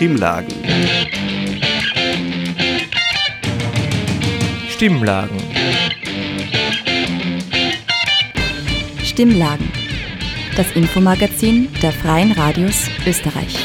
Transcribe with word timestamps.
Stimmlagen. 0.00 0.54
Stimmlagen. 4.70 5.36
Stimmlagen. 9.04 9.70
Das 10.56 10.72
Infomagazin 10.74 11.68
der 11.82 11.92
Freien 11.92 12.32
Radios 12.32 12.88
Österreich. 13.06 13.58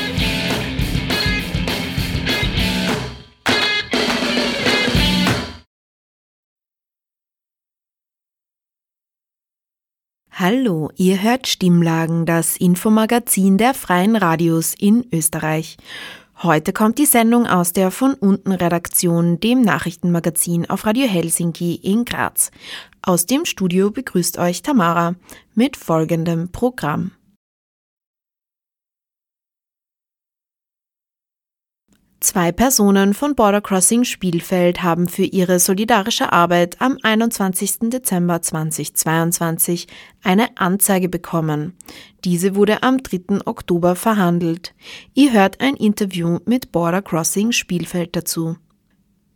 Hallo, 10.37 10.89
ihr 10.97 11.23
hört 11.23 11.47
Stimmlagen, 11.47 12.25
das 12.25 12.57
Infomagazin 12.57 13.57
der 13.57 13.73
Freien 13.73 14.17
Radios 14.17 14.75
in 14.77 15.07
Österreich. 15.13 15.77
Heute 16.43 16.73
kommt 16.73 16.97
die 16.97 17.05
Sendung 17.05 17.47
aus 17.47 17.71
der 17.71 17.91
von 17.91 18.13
unten 18.13 18.51
Redaktion, 18.51 19.39
dem 19.39 19.61
Nachrichtenmagazin 19.61 20.69
auf 20.69 20.85
Radio 20.85 21.07
Helsinki 21.07 21.75
in 21.75 22.03
Graz. 22.03 22.51
Aus 23.01 23.25
dem 23.25 23.45
Studio 23.45 23.89
begrüßt 23.89 24.37
euch 24.37 24.61
Tamara 24.61 25.15
mit 25.53 25.77
folgendem 25.77 26.49
Programm. 26.51 27.11
Zwei 32.25 32.51
Personen 32.51 33.13
von 33.13 33.35
Border 33.35 33.61
Crossing 33.61 34.03
Spielfeld 34.03 34.81
haben 34.81 35.07
für 35.07 35.25
ihre 35.25 35.59
solidarische 35.59 36.33
Arbeit 36.33 36.81
am 36.81 36.97
21. 37.03 37.91
Dezember 37.91 38.41
2022 38.41 39.85
eine 40.23 40.47
Anzeige 40.57 41.07
bekommen. 41.07 41.77
Diese 42.23 42.55
wurde 42.55 42.81
am 42.81 43.03
3. 43.03 43.45
Oktober 43.45 43.95
verhandelt. 43.95 44.73
Ihr 45.13 45.33
hört 45.33 45.61
ein 45.61 45.75
Interview 45.75 46.39
mit 46.45 46.71
Border 46.71 47.03
Crossing 47.03 47.51
Spielfeld 47.51 48.15
dazu. 48.15 48.57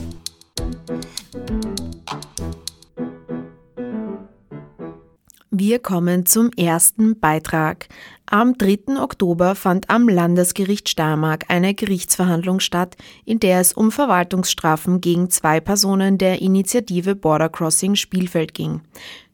Wir 5.58 5.78
kommen 5.78 6.26
zum 6.26 6.50
ersten 6.58 7.18
Beitrag. 7.18 7.88
Am 8.26 8.58
3. 8.58 9.00
Oktober 9.00 9.54
fand 9.54 9.88
am 9.88 10.06
Landesgericht 10.06 10.86
Steiermark 10.86 11.46
eine 11.48 11.72
Gerichtsverhandlung 11.72 12.60
statt, 12.60 12.94
in 13.24 13.40
der 13.40 13.60
es 13.60 13.72
um 13.72 13.90
Verwaltungsstrafen 13.90 15.00
gegen 15.00 15.30
zwei 15.30 15.60
Personen 15.60 16.18
der 16.18 16.42
Initiative 16.42 17.14
Border 17.14 17.48
Crossing 17.48 17.94
Spielfeld 17.94 18.52
ging. 18.52 18.82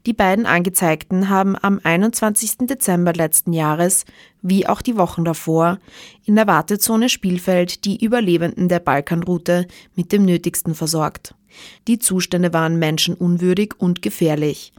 Die 0.06 0.12
beiden 0.12 0.46
Angezeigten 0.46 1.28
haben 1.28 1.56
am 1.60 1.80
21. 1.82 2.68
Dezember 2.68 3.12
letzten 3.12 3.52
Jahres, 3.52 4.04
wie 4.42 4.68
auch 4.68 4.82
die 4.82 4.96
Wochen 4.96 5.24
davor, 5.24 5.80
in 6.24 6.36
der 6.36 6.46
Wartezone 6.46 7.08
Spielfeld 7.08 7.84
die 7.84 8.04
Überlebenden 8.04 8.68
der 8.68 8.78
Balkanroute 8.78 9.66
mit 9.96 10.12
dem 10.12 10.24
Nötigsten 10.24 10.76
versorgt. 10.76 11.34
Die 11.88 11.98
Zustände 11.98 12.52
waren 12.52 12.78
menschenunwürdig 12.78 13.74
und 13.78 14.02
gefährlich. 14.02 14.72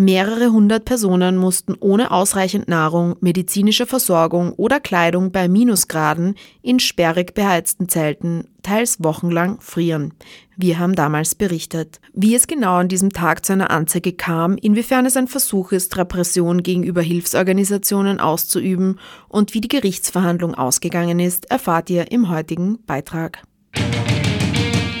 Mehrere 0.00 0.50
hundert 0.50 0.86
Personen 0.86 1.36
mussten 1.36 1.74
ohne 1.78 2.10
ausreichend 2.10 2.68
Nahrung, 2.68 3.16
medizinische 3.20 3.84
Versorgung 3.84 4.54
oder 4.54 4.80
Kleidung 4.80 5.30
bei 5.30 5.46
Minusgraden 5.46 6.36
in 6.62 6.80
sperrig 6.80 7.34
beheizten 7.34 7.86
Zelten 7.90 8.48
teils 8.62 9.04
wochenlang 9.04 9.60
frieren. 9.60 10.14
Wir 10.56 10.78
haben 10.78 10.94
damals 10.94 11.34
berichtet. 11.34 12.00
Wie 12.14 12.34
es 12.34 12.46
genau 12.46 12.76
an 12.76 12.88
diesem 12.88 13.10
Tag 13.10 13.44
zu 13.44 13.52
einer 13.52 13.70
Anzeige 13.70 14.14
kam, 14.14 14.56
inwiefern 14.56 15.04
es 15.04 15.18
ein 15.18 15.28
Versuch 15.28 15.70
ist, 15.70 15.94
Repression 15.98 16.62
gegenüber 16.62 17.02
Hilfsorganisationen 17.02 18.20
auszuüben 18.20 18.98
und 19.28 19.52
wie 19.52 19.60
die 19.60 19.68
Gerichtsverhandlung 19.68 20.54
ausgegangen 20.54 21.20
ist, 21.20 21.50
erfahrt 21.50 21.90
ihr 21.90 22.10
im 22.10 22.30
heutigen 22.30 22.78
Beitrag. 22.86 23.42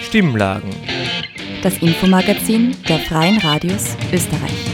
Stimmlagen. 0.02 0.68
Das 1.62 1.78
Infomagazin 1.78 2.76
der 2.86 2.98
Freien 2.98 3.38
Radios 3.38 3.96
Österreich. 4.12 4.69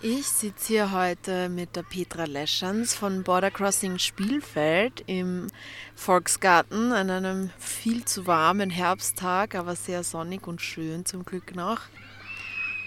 Ich 0.00 0.28
sitze 0.28 0.68
hier 0.68 0.92
heute 0.92 1.48
mit 1.48 1.74
der 1.74 1.82
Petra 1.82 2.22
Leschans 2.22 2.94
von 2.94 3.24
Border 3.24 3.50
Crossing 3.50 3.98
Spielfeld 3.98 5.02
im 5.08 5.48
Volksgarten 5.96 6.92
an 6.92 7.10
einem 7.10 7.50
viel 7.58 8.04
zu 8.04 8.28
warmen 8.28 8.70
Herbsttag, 8.70 9.56
aber 9.56 9.74
sehr 9.74 10.04
sonnig 10.04 10.46
und 10.46 10.62
schön 10.62 11.04
zum 11.04 11.24
Glück 11.24 11.56
noch. 11.56 11.80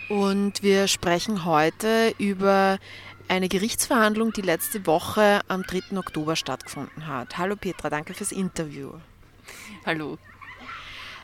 Und 0.08 0.64
wir 0.64 0.88
sprechen 0.88 1.44
heute 1.44 2.16
über 2.18 2.80
eine 3.28 3.50
Gerichtsverhandlung, 3.50 4.32
die 4.32 4.42
letzte 4.42 4.86
Woche 4.88 5.42
am 5.50 5.64
3. 5.64 5.98
Oktober 5.98 6.38
stattgefunden 6.38 7.08
hat. 7.08 7.38
Hallo 7.38 7.58
Petra, 7.58 7.90
danke 7.90 8.14
fürs 8.14 8.32
Interview. 8.32 8.94
Hallo. 9.86 10.18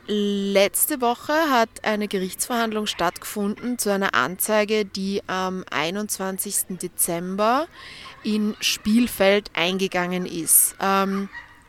Letzte 0.09 1.01
Woche 1.01 1.34
hat 1.34 1.69
eine 1.84 2.07
Gerichtsverhandlung 2.07 2.85
stattgefunden 2.85 3.78
zu 3.78 3.91
einer 3.91 4.13
Anzeige, 4.13 4.85
die 4.85 5.22
am 5.28 5.66
21. 5.69 6.78
Dezember 6.81 7.68
in 8.23 8.56
Spielfeld 8.62 9.51
eingegangen 9.53 10.25
ist. 10.25 10.78
Ähm, 10.81 11.28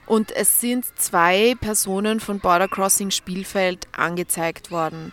und 0.08 0.32
es 0.32 0.60
sind 0.60 0.86
zwei 0.98 1.54
Personen 1.60 2.18
von 2.18 2.40
Border 2.40 2.66
Crossing 2.66 3.10
Spielfeld 3.10 3.86
angezeigt 3.94 4.70
worden. 4.70 5.12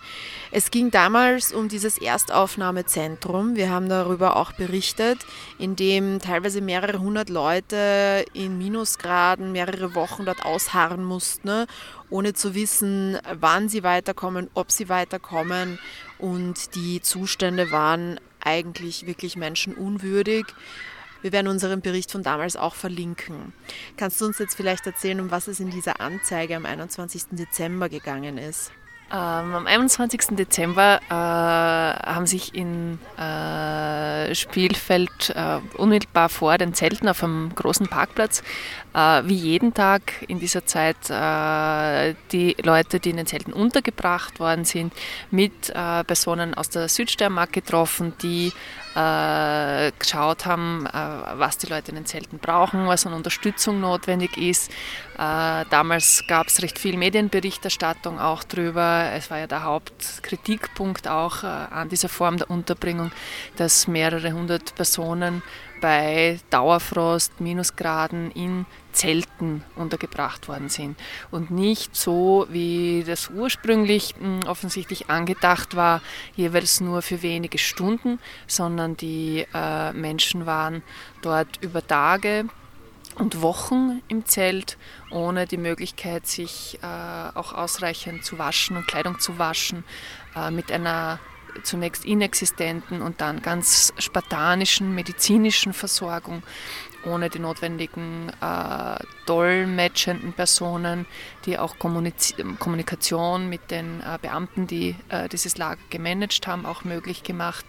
Es 0.51 0.71
ging 0.71 0.89
damals 0.89 1.51
um 1.51 1.67
dieses 1.67 1.97
Erstaufnahmezentrum. 1.97 3.57
Wir 3.57 3.69
haben 3.69 3.89
darüber 3.89 4.37
auch 4.37 4.53
berichtet, 4.53 5.19
in 5.59 5.75
dem 5.75 6.19
teilweise 6.19 6.61
mehrere 6.61 6.99
hundert 6.99 7.29
Leute 7.29 8.25
in 8.33 8.57
Minusgraden 8.57 9.51
mehrere 9.51 9.95
Wochen 9.95 10.25
dort 10.25 10.45
ausharren 10.45 11.03
mussten, 11.03 11.45
ne, 11.45 11.67
ohne 12.09 12.33
zu 12.33 12.55
wissen, 12.55 13.19
wann 13.33 13.67
sie 13.67 13.83
weiterkommen, 13.83 14.49
ob 14.53 14.71
sie 14.71 14.87
weiterkommen. 14.87 15.77
Und 16.19 16.73
die 16.75 17.01
Zustände 17.01 17.71
waren 17.71 18.19
eigentlich 18.39 19.05
wirklich 19.05 19.35
menschenunwürdig. 19.35 20.45
Wir 21.25 21.31
werden 21.31 21.47
unseren 21.47 21.81
Bericht 21.81 22.11
von 22.11 22.21
damals 22.21 22.55
auch 22.55 22.75
verlinken. 22.75 23.51
Kannst 23.97 24.21
du 24.21 24.27
uns 24.27 24.37
jetzt 24.37 24.53
vielleicht 24.53 24.85
erzählen, 24.85 25.19
um 25.19 25.31
was 25.31 25.47
es 25.47 25.59
in 25.59 25.71
dieser 25.71 25.99
Anzeige 25.99 26.55
am 26.55 26.67
21. 26.67 27.23
Dezember 27.31 27.89
gegangen 27.89 28.37
ist? 28.37 28.71
Ähm, 29.11 29.55
am 29.55 29.65
21. 29.65 30.35
Dezember 30.35 30.99
äh, 31.09 31.11
haben 31.11 32.27
sich 32.27 32.53
in 32.53 32.99
äh, 33.17 34.35
Spielfeld 34.35 35.31
äh, 35.31 35.61
unmittelbar 35.75 36.29
vor 36.29 36.59
den 36.59 36.75
Zelten 36.75 37.09
auf 37.09 37.23
einem 37.23 37.55
großen 37.55 37.87
Parkplatz, 37.87 38.43
äh, 38.93 39.23
wie 39.25 39.33
jeden 39.33 39.73
Tag 39.73 40.23
in 40.27 40.39
dieser 40.39 40.67
Zeit, 40.67 41.09
äh, 41.09 42.13
die 42.33 42.55
Leute, 42.61 42.99
die 42.99 43.09
in 43.09 43.17
den 43.17 43.25
Zelten 43.25 43.51
untergebracht 43.51 44.39
worden 44.39 44.63
sind, 44.63 44.93
mit 45.31 45.71
äh, 45.71 46.03
Personen 46.03 46.53
aus 46.53 46.69
der 46.69 46.87
Südsteiermark 46.87 47.51
getroffen, 47.51 48.13
die 48.21 48.53
äh, 48.95 49.91
geschaut 49.99 50.45
haben, 50.45 50.85
äh, 50.85 50.91
was 51.37 51.57
die 51.57 51.67
Leute 51.67 51.91
in 51.91 51.95
den 51.95 52.05
Zelten 52.05 52.39
brauchen, 52.39 52.87
was 52.87 53.05
an 53.05 53.13
Unterstützung 53.13 53.79
notwendig 53.81 54.37
ist. 54.37 54.71
Äh, 55.15 55.65
damals 55.69 56.23
gab 56.27 56.47
es 56.47 56.61
recht 56.61 56.79
viel 56.79 56.97
Medienberichterstattung 56.97 58.19
auch 58.19 58.43
drüber. 58.43 59.11
Es 59.13 59.29
war 59.29 59.39
ja 59.39 59.47
der 59.47 59.63
Hauptkritikpunkt 59.63 61.07
auch 61.07 61.43
äh, 61.43 61.47
an 61.47 61.89
dieser 61.89 62.09
Form 62.09 62.37
der 62.37 62.49
Unterbringung, 62.49 63.11
dass 63.57 63.87
mehrere 63.87 64.31
hundert 64.31 64.75
Personen 64.75 65.43
bei 65.81 66.39
Dauerfrost, 66.49 67.41
Minusgraden 67.41 68.31
in 68.31 68.65
Zelten 68.95 69.63
untergebracht 69.75 70.47
worden 70.47 70.69
sind 70.69 70.97
und 71.29 71.51
nicht 71.51 71.95
so, 71.95 72.47
wie 72.49 73.03
das 73.05 73.29
ursprünglich 73.29 74.15
hm, 74.17 74.47
offensichtlich 74.47 75.09
angedacht 75.09 75.75
war, 75.75 76.01
jeweils 76.35 76.81
nur 76.81 77.01
für 77.01 77.21
wenige 77.21 77.57
Stunden, 77.57 78.19
sondern 78.47 78.97
die 78.97 79.45
äh, 79.53 79.93
Menschen 79.93 80.45
waren 80.45 80.81
dort 81.21 81.57
über 81.61 81.85
Tage 81.85 82.45
und 83.15 83.41
Wochen 83.41 84.01
im 84.07 84.25
Zelt, 84.25 84.77
ohne 85.09 85.45
die 85.45 85.57
Möglichkeit, 85.57 86.27
sich 86.27 86.79
äh, 86.81 87.37
auch 87.37 87.53
ausreichend 87.53 88.25
zu 88.25 88.37
waschen 88.37 88.77
und 88.77 88.87
Kleidung 88.87 89.19
zu 89.19 89.39
waschen, 89.39 89.83
äh, 90.35 90.51
mit 90.51 90.71
einer 90.71 91.19
zunächst 91.63 92.05
inexistenten 92.05 93.01
und 93.01 93.21
dann 93.21 93.41
ganz 93.41 93.93
spartanischen 93.97 94.93
medizinischen 94.93 95.73
Versorgung 95.73 96.43
ohne 97.05 97.29
die 97.29 97.39
notwendigen 97.39 98.31
äh, 98.41 99.03
dolmetschenden 99.25 100.33
Personen, 100.33 101.05
die 101.45 101.57
auch 101.57 101.77
Kommuniz 101.79 102.33
Kommunikation 102.59 103.49
mit 103.49 103.71
den 103.71 104.01
äh, 104.01 104.17
Beamten, 104.21 104.67
die 104.67 104.95
äh, 105.09 105.29
dieses 105.29 105.57
Lager 105.57 105.81
gemanagt 105.89 106.47
haben, 106.47 106.65
auch 106.65 106.83
möglich 106.83 107.23
gemacht 107.23 107.65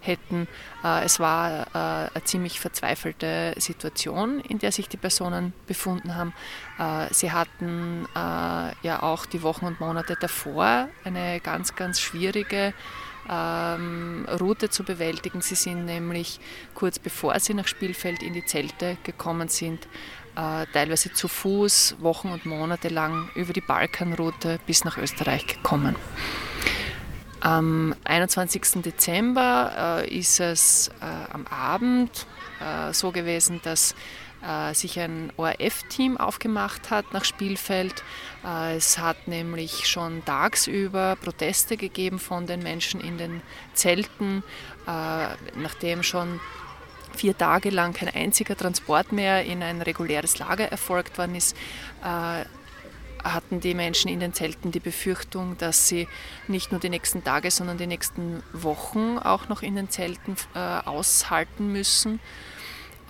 hätten. 0.00 0.48
Äh, 0.84 1.04
es 1.04 1.20
war 1.20 1.66
äh, 1.68 2.10
eine 2.14 2.24
ziemlich 2.24 2.60
verzweifelte 2.60 3.54
Situation, 3.58 4.40
in 4.40 4.58
der 4.58 4.72
sich 4.72 4.88
die 4.88 4.96
Personen 4.96 5.52
befunden 5.66 6.14
haben. 6.14 6.32
Äh, 6.78 7.12
sie 7.12 7.32
hatten 7.32 8.06
ja 8.14 9.02
auch 9.02 9.26
die 9.26 9.42
Wochen 9.42 9.66
und 9.66 9.80
Monate 9.80 10.16
davor 10.18 10.88
eine 11.04 11.40
ganz, 11.40 11.76
ganz 11.76 12.00
schwierige 12.00 12.72
ähm, 13.30 14.26
Route 14.40 14.70
zu 14.70 14.82
bewältigen. 14.82 15.40
Sie 15.40 15.54
sind 15.54 15.84
nämlich 15.84 16.40
kurz 16.74 16.98
bevor 16.98 17.38
sie 17.38 17.54
nach 17.54 17.68
Spielfeld 17.68 18.22
in 18.22 18.34
die 18.34 18.44
Zelte 18.44 18.96
gekommen 19.04 19.48
sind, 19.48 19.86
äh, 20.36 20.66
teilweise 20.72 21.12
zu 21.12 21.28
Fuß 21.28 21.96
Wochen 22.00 22.28
und 22.28 22.44
Monate 22.46 22.88
lang 22.88 23.30
über 23.34 23.52
die 23.52 23.60
Balkanroute 23.60 24.58
bis 24.66 24.84
nach 24.84 24.98
Österreich 24.98 25.46
gekommen. 25.46 25.96
Am 27.40 27.94
21. 28.04 28.82
Dezember 28.82 30.02
äh, 30.04 30.18
ist 30.18 30.40
es 30.40 30.88
äh, 31.00 31.32
am 31.32 31.46
Abend 31.46 32.26
äh, 32.60 32.92
so 32.92 33.12
gewesen, 33.12 33.60
dass 33.62 33.94
sich 34.74 34.98
ein 34.98 35.32
ORF-Team 35.36 36.16
aufgemacht 36.16 36.90
hat 36.90 37.12
nach 37.12 37.24
Spielfeld. 37.24 38.02
Äh, 38.44 38.76
es 38.76 38.98
hat 38.98 39.28
nämlich 39.28 39.86
schon 39.86 40.24
tagsüber 40.24 41.16
Proteste 41.22 41.76
gegeben 41.76 42.18
von 42.18 42.46
den 42.46 42.62
Menschen 42.62 43.00
in 43.00 43.18
den 43.18 43.42
Zelten, 43.74 44.42
äh, 44.86 45.28
nachdem 45.56 46.02
schon 46.02 46.40
vier 47.14 47.36
Tage 47.36 47.70
lang 47.70 47.92
kein 47.92 48.08
einziger 48.08 48.56
Transport 48.56 49.12
mehr 49.12 49.44
in 49.44 49.62
ein 49.62 49.82
reguläres 49.82 50.38
Lager 50.38 50.64
erfolgt 50.70 51.18
worden 51.18 51.34
ist 51.34 51.56
hatten 53.24 53.60
die 53.60 53.74
Menschen 53.74 54.08
in 54.10 54.20
den 54.20 54.32
Zelten 54.32 54.70
die 54.70 54.80
Befürchtung, 54.80 55.56
dass 55.58 55.88
sie 55.88 56.08
nicht 56.48 56.70
nur 56.70 56.80
die 56.80 56.88
nächsten 56.88 57.24
Tage, 57.24 57.50
sondern 57.50 57.78
die 57.78 57.86
nächsten 57.86 58.42
Wochen 58.52 59.18
auch 59.18 59.48
noch 59.48 59.62
in 59.62 59.76
den 59.76 59.90
Zelten 59.90 60.36
äh, 60.54 60.58
aushalten 60.58 61.72
müssen. 61.72 62.20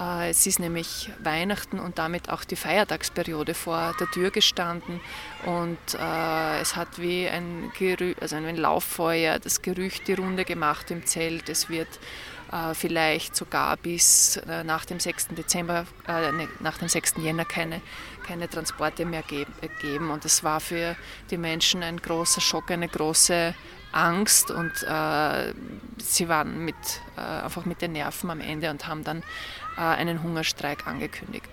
Äh, 0.01 0.31
es 0.31 0.47
ist 0.47 0.59
nämlich 0.59 1.11
Weihnachten 1.23 1.79
und 1.79 1.99
damit 1.99 2.31
auch 2.31 2.45
die 2.45 2.57
Feiertagsperiode 2.57 3.55
vor 3.55 3.95
der 4.01 4.11
Tür 4.11 4.31
gestanden 4.31 5.01
und 5.45 5.79
äh, 5.95 6.61
es 6.61 6.75
hat 6.77 6.99
wie 6.99 7.29
ein, 7.29 7.71
Gerü 7.79 8.15
also 8.21 8.37
ein 8.37 8.57
Lauffeuer 8.57 9.39
das 9.39 9.63
Gerücht 9.63 10.09
die 10.09 10.15
Runde 10.15 10.45
gemacht 10.45 10.91
im 10.91 11.05
Zelt. 11.05 11.49
Es 11.49 11.69
wird 11.69 11.89
äh, 12.51 12.75
vielleicht 12.75 13.37
sogar 13.37 13.77
bis 13.77 14.41
nach 14.65 14.85
dem 14.85 14.99
6. 14.99 15.29
Dezember, 15.29 15.87
ne, 16.07 16.49
nach 16.61 16.79
dem 16.79 16.89
6. 16.89 17.15
Jänner 17.19 17.45
keine, 17.45 17.81
keine 18.27 18.49
Transporte 18.49 19.05
mehr 19.05 19.23
geben. 19.23 20.11
Und 20.11 20.25
es 20.25 20.43
war 20.43 20.61
für 20.61 20.97
die 21.31 21.37
Menschen 21.37 21.83
ein 21.83 21.99
großer 21.99 22.41
Schock, 22.41 22.71
eine 22.71 22.89
große 22.89 23.55
Angst 23.93 24.51
und 24.51 24.83
äh, 24.83 25.53
sie 25.99 26.29
waren 26.29 26.65
mit, 26.65 26.77
äh, 27.17 27.21
einfach 27.21 27.65
mit 27.65 27.83
den 27.83 27.93
Nerven 27.93 28.31
am 28.31 28.41
Ende 28.41 28.71
und 28.71 28.87
haben 28.87 29.05
dann 29.05 29.23
einen 29.83 30.23
Hungerstreik 30.23 30.87
angekündigt. 30.87 31.47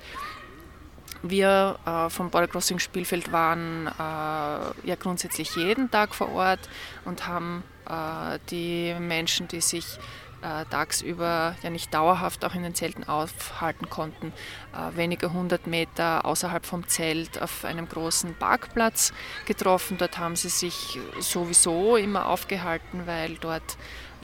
Wir 1.24 1.79
äh, 1.85 2.09
vom 2.09 2.29
Border 2.29 2.47
Crossing 2.47 2.79
Spielfeld 2.79 3.31
waren 3.31 3.88
äh, 3.88 3.89
ja 4.00 4.95
grundsätzlich 5.00 5.56
jeden 5.56 5.89
Tag 5.89 6.13
vor 6.13 6.31
Ort 6.31 6.69
und 7.06 7.27
haben 7.27 7.63
äh, 7.89 8.38
die 8.51 8.95
Menschen, 9.00 9.47
die 9.47 9.62
sich 9.62 9.97
äh, 10.41 10.65
tagsüber 10.69 11.56
ja 11.63 11.69
nicht 11.71 11.91
dauerhaft 11.91 12.45
auch 12.45 12.53
in 12.53 12.62
den 12.62 12.75
Zelten 12.75 13.03
aufhalten 13.03 13.89
konnten, 13.89 14.31
äh, 14.74 14.95
wenige 14.95 15.33
hundert 15.33 15.65
Meter 15.65 16.24
außerhalb 16.25 16.65
vom 16.65 16.88
Zelt 16.88 17.41
auf 17.41 17.65
einem 17.65 17.89
großen 17.89 18.35
Parkplatz 18.35 19.12
getroffen. 19.45 19.97
Dort 19.97 20.19
haben 20.19 20.35
sie 20.35 20.50
sich 20.50 21.00
sowieso 21.19 21.97
immer 21.97 22.27
aufgehalten, 22.27 23.07
weil 23.07 23.35
dort 23.38 23.77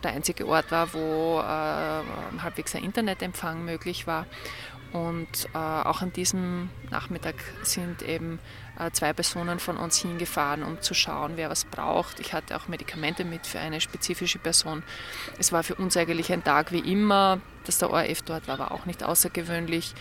der 0.03 0.13
einzige 0.13 0.47
Ort 0.47 0.71
war, 0.71 0.93
wo 0.93 1.39
äh, 1.39 2.41
halbwegs 2.41 2.75
ein 2.75 2.83
Internetempfang 2.83 3.63
möglich 3.63 4.07
war. 4.07 4.25
Und 4.93 5.49
äh, 5.55 5.57
auch 5.57 6.03
an 6.03 6.13
diesem 6.13 6.69
Nachmittag 6.91 7.33
sind 7.63 8.03
eben 8.03 8.39
äh, 8.77 8.91
zwei 8.91 9.11
Personen 9.11 9.57
von 9.57 9.75
uns 9.77 9.97
hingefahren, 9.97 10.61
um 10.61 10.81
zu 10.81 10.93
schauen, 10.93 11.31
wer 11.35 11.49
was 11.49 11.65
braucht. 11.65 12.19
Ich 12.19 12.33
hatte 12.33 12.55
auch 12.55 12.67
Medikamente 12.67 13.25
mit 13.25 13.47
für 13.47 13.59
eine 13.59 13.81
spezifische 13.81 14.37
Person. 14.37 14.83
Es 15.39 15.51
war 15.51 15.63
für 15.63 15.73
uns 15.73 15.97
eigentlich 15.97 16.31
ein 16.31 16.43
Tag 16.43 16.71
wie 16.71 16.91
immer. 16.91 17.41
Dass 17.65 17.79
der 17.79 17.89
ORF 17.89 18.21
dort 18.21 18.47
war, 18.47 18.59
war 18.59 18.71
auch 18.71 18.85
nicht 18.85 19.03
außergewöhnlich. 19.03 19.95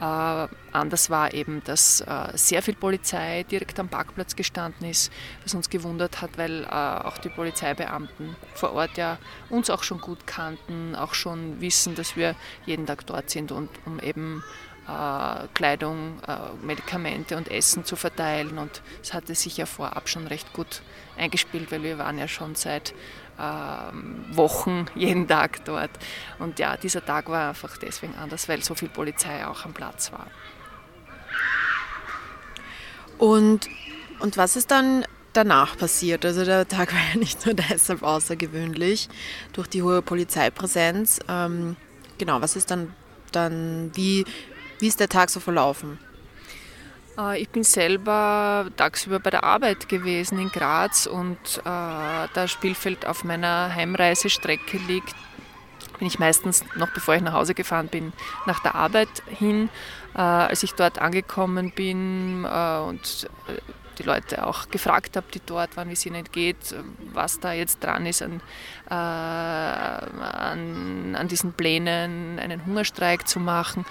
Äh, 0.00 0.48
anders 0.72 1.10
war 1.10 1.34
eben, 1.34 1.62
dass 1.64 2.00
äh, 2.02 2.28
sehr 2.34 2.62
viel 2.62 2.74
Polizei 2.74 3.44
direkt 3.50 3.80
am 3.80 3.88
Parkplatz 3.88 4.36
gestanden 4.36 4.88
ist, 4.88 5.12
was 5.42 5.54
uns 5.54 5.70
gewundert 5.70 6.20
hat, 6.20 6.38
weil 6.38 6.62
äh, 6.64 6.68
auch 6.68 7.18
die 7.18 7.30
Polizeibeamten 7.30 8.36
vor 8.54 8.74
Ort 8.74 8.96
ja 8.96 9.18
uns 9.50 9.70
auch 9.70 9.82
schon 9.82 10.00
gut 10.00 10.26
kannten, 10.26 10.94
auch 10.94 11.14
schon 11.14 11.60
wissen, 11.60 11.96
dass 11.96 12.16
wir 12.16 12.36
jeden 12.64 12.86
Tag 12.86 13.06
dort 13.06 13.28
sind 13.30 13.50
und 13.50 13.70
um 13.86 13.98
eben 13.98 14.44
äh, 14.88 15.46
Kleidung, 15.54 16.20
äh, 16.26 16.64
Medikamente 16.64 17.36
und 17.36 17.50
Essen 17.50 17.84
zu 17.84 17.96
verteilen. 17.96 18.56
Und 18.56 18.82
es 19.02 19.12
hatte 19.12 19.34
sich 19.34 19.56
ja 19.56 19.66
vorab 19.66 20.08
schon 20.08 20.26
recht 20.26 20.52
gut 20.52 20.82
eingespielt, 21.16 21.70
weil 21.72 21.82
wir 21.82 21.98
waren 21.98 22.18
ja 22.18 22.28
schon 22.28 22.54
seit 22.54 22.94
Wochen 23.38 24.86
jeden 24.94 25.28
Tag 25.28 25.64
dort. 25.64 25.90
Und 26.38 26.58
ja, 26.58 26.76
dieser 26.76 27.04
Tag 27.04 27.28
war 27.28 27.50
einfach 27.50 27.76
deswegen 27.78 28.14
anders, 28.16 28.48
weil 28.48 28.62
so 28.62 28.74
viel 28.74 28.88
Polizei 28.88 29.46
auch 29.46 29.64
am 29.64 29.72
Platz 29.72 30.12
war. 30.12 30.26
Und, 33.18 33.68
und 34.20 34.36
was 34.36 34.56
ist 34.56 34.70
dann 34.70 35.04
danach 35.32 35.76
passiert? 35.76 36.24
Also 36.24 36.44
der 36.44 36.66
Tag 36.66 36.92
war 36.92 37.00
ja 37.12 37.18
nicht 37.18 37.46
nur 37.46 37.54
deshalb 37.54 38.02
außergewöhnlich 38.02 39.08
durch 39.52 39.68
die 39.68 39.82
hohe 39.82 40.02
Polizeipräsenz. 40.02 41.20
Ähm, 41.28 41.76
genau, 42.16 42.40
was 42.40 42.56
ist 42.56 42.70
dann, 42.70 42.92
dann 43.32 43.90
wie, 43.94 44.24
wie 44.78 44.88
ist 44.88 45.00
der 45.00 45.08
Tag 45.08 45.30
so 45.30 45.40
verlaufen? 45.40 45.98
Äh, 47.18 47.42
ich 47.42 47.48
bin 47.48 47.64
selber 47.64 48.66
tagsüber 48.76 49.18
bei 49.18 49.30
der 49.30 49.44
Arbeit 49.44 49.88
gewesen 49.88 50.38
in 50.38 50.50
Graz 50.50 51.06
und 51.06 51.38
äh, 51.58 51.62
da 51.64 52.46
Spielfeld 52.46 53.06
auf 53.06 53.24
meiner 53.24 53.74
Heimreisestrecke 53.74 54.78
liegt, 54.86 55.14
bin 55.98 56.06
ich 56.06 56.18
meistens, 56.18 56.64
noch 56.76 56.90
bevor 56.90 57.16
ich 57.16 57.22
nach 57.22 57.32
Hause 57.32 57.54
gefahren 57.54 57.88
bin, 57.88 58.12
nach 58.46 58.60
der 58.60 58.76
Arbeit 58.76 59.08
hin. 59.26 59.68
Äh, 60.14 60.20
als 60.20 60.62
ich 60.62 60.74
dort 60.74 61.00
angekommen 61.00 61.72
bin 61.72 62.44
und 62.44 63.28
die 63.98 64.02
Leute 64.04 64.46
auch 64.46 64.70
gefragt 64.70 65.16
habe, 65.16 65.26
die 65.34 65.40
dort 65.44 65.76
waren, 65.76 65.88
wie 65.88 65.94
es 65.94 66.06
ihnen 66.06 66.24
geht, 66.30 66.76
was 67.12 67.40
da 67.40 67.52
jetzt 67.52 67.82
dran 67.82 68.06
ist 68.06 68.22
an, 68.22 68.40
äh, 68.88 68.94
an, 68.94 71.16
an, 71.16 71.28
diesen 71.28 71.52
Plänen, 71.52 72.38
einen 72.38 72.64
Hungerstreik 72.64 73.26
zu 73.26 73.40
machen, 73.40 73.84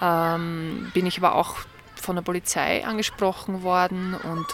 ähm, 0.00 0.92
bin 0.94 1.06
ich 1.06 1.18
aber 1.18 1.34
auch 1.34 1.56
von 2.00 2.16
der 2.16 2.22
Polizei 2.22 2.84
angesprochen 2.84 3.62
worden 3.62 4.14
und 4.14 4.46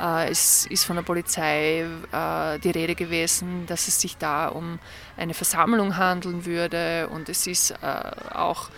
äh, 0.00 0.30
es 0.30 0.66
ist 0.66 0.84
von 0.84 0.96
der 0.96 1.02
Polizei 1.02 1.86
äh, 2.12 2.58
die 2.58 2.70
Rede 2.70 2.94
gewesen, 2.94 3.66
dass 3.66 3.88
es 3.88 4.00
sich 4.00 4.16
da 4.16 4.48
um 4.48 4.78
eine 5.16 5.34
Versammlung 5.34 5.96
handeln 5.96 6.44
würde 6.44 7.08
und 7.08 7.28
es 7.28 7.46
ist 7.46 7.70
äh, 7.70 8.34
auch 8.34 8.68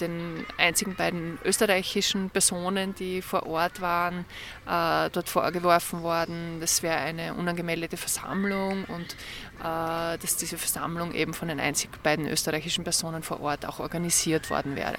den 0.00 0.46
einzigen 0.58 0.94
beiden 0.94 1.38
österreichischen 1.44 2.30
Personen, 2.30 2.94
die 2.94 3.22
vor 3.22 3.46
Ort 3.46 3.80
waren, 3.80 4.24
äh, 4.66 5.10
dort 5.10 5.28
vorgeworfen 5.28 6.02
worden, 6.02 6.58
das 6.60 6.82
wäre 6.82 6.96
eine 6.96 7.34
unangemeldete 7.34 7.96
Versammlung 7.96 8.84
und 8.84 9.16
äh, 9.60 10.18
dass 10.18 10.36
diese 10.36 10.58
Versammlung 10.58 11.12
eben 11.12 11.34
von 11.34 11.48
den 11.48 11.60
einzigen 11.60 11.94
beiden 12.02 12.26
österreichischen 12.26 12.84
Personen 12.84 13.22
vor 13.22 13.40
Ort 13.40 13.66
auch 13.66 13.78
organisiert 13.78 14.50
worden 14.50 14.76
wäre. 14.76 14.96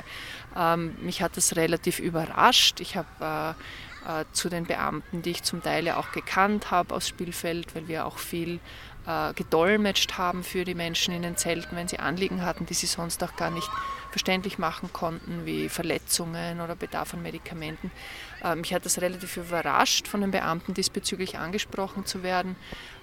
Ähm, 0.55 0.95
mich 1.01 1.21
hat 1.21 1.38
das 1.38 1.55
relativ 1.55 2.00
überrascht. 2.00 2.79
Ich 2.79 2.95
habe 2.95 3.55
zu 4.31 4.50
den 4.50 4.65
Beamten, 4.65 5.22
die 5.22 5.31
ich 5.31 5.43
zum 5.43 5.62
Teil 5.62 5.86
ja 5.86 5.98
auch 5.98 6.12
gekannt 6.12 6.72
habe 6.72 6.96
aus 6.96 7.08
Spielfeld, 7.08 7.75
weil 7.75 7.88
wir 7.88 8.05
auch 8.05 8.17
viel 8.17 8.60
äh, 9.05 9.34
gedolmetscht 9.34 10.17
haben 10.17 10.43
für 10.43 10.63
die 10.63 10.75
Menschen 10.75 11.13
in 11.13 11.24
den 11.24 11.38
Zelten, 11.38 11.75
wenn 11.75 11.88
sie 11.88 12.00
Anliegen 12.00 12.46
hatten, 12.46 12.65
die 12.65 12.74
sie 12.74 12.86
sonst 12.86 13.24
auch 13.24 13.36
gar 13.36 13.50
nicht 13.50 13.70
verständlich 14.12 14.60
machen 14.60 14.91
konnten, 14.93 15.46
wie 15.46 15.70
Verletzungen 15.70 16.62
oder 16.62 16.75
Bedarf 16.75 17.13
an 17.13 17.22
Medikamenten. 17.22 17.91
Äh, 18.43 18.55
mich 18.55 18.74
hat 18.74 18.86
das 18.86 19.01
relativ 19.01 19.38
überrascht, 19.38 20.08
von 20.08 20.22
den 20.22 20.31
Beamten 20.31 20.74
diesbezüglich 20.74 21.38
angesprochen 21.39 22.05
zu 22.05 22.22
werden. 22.22 22.55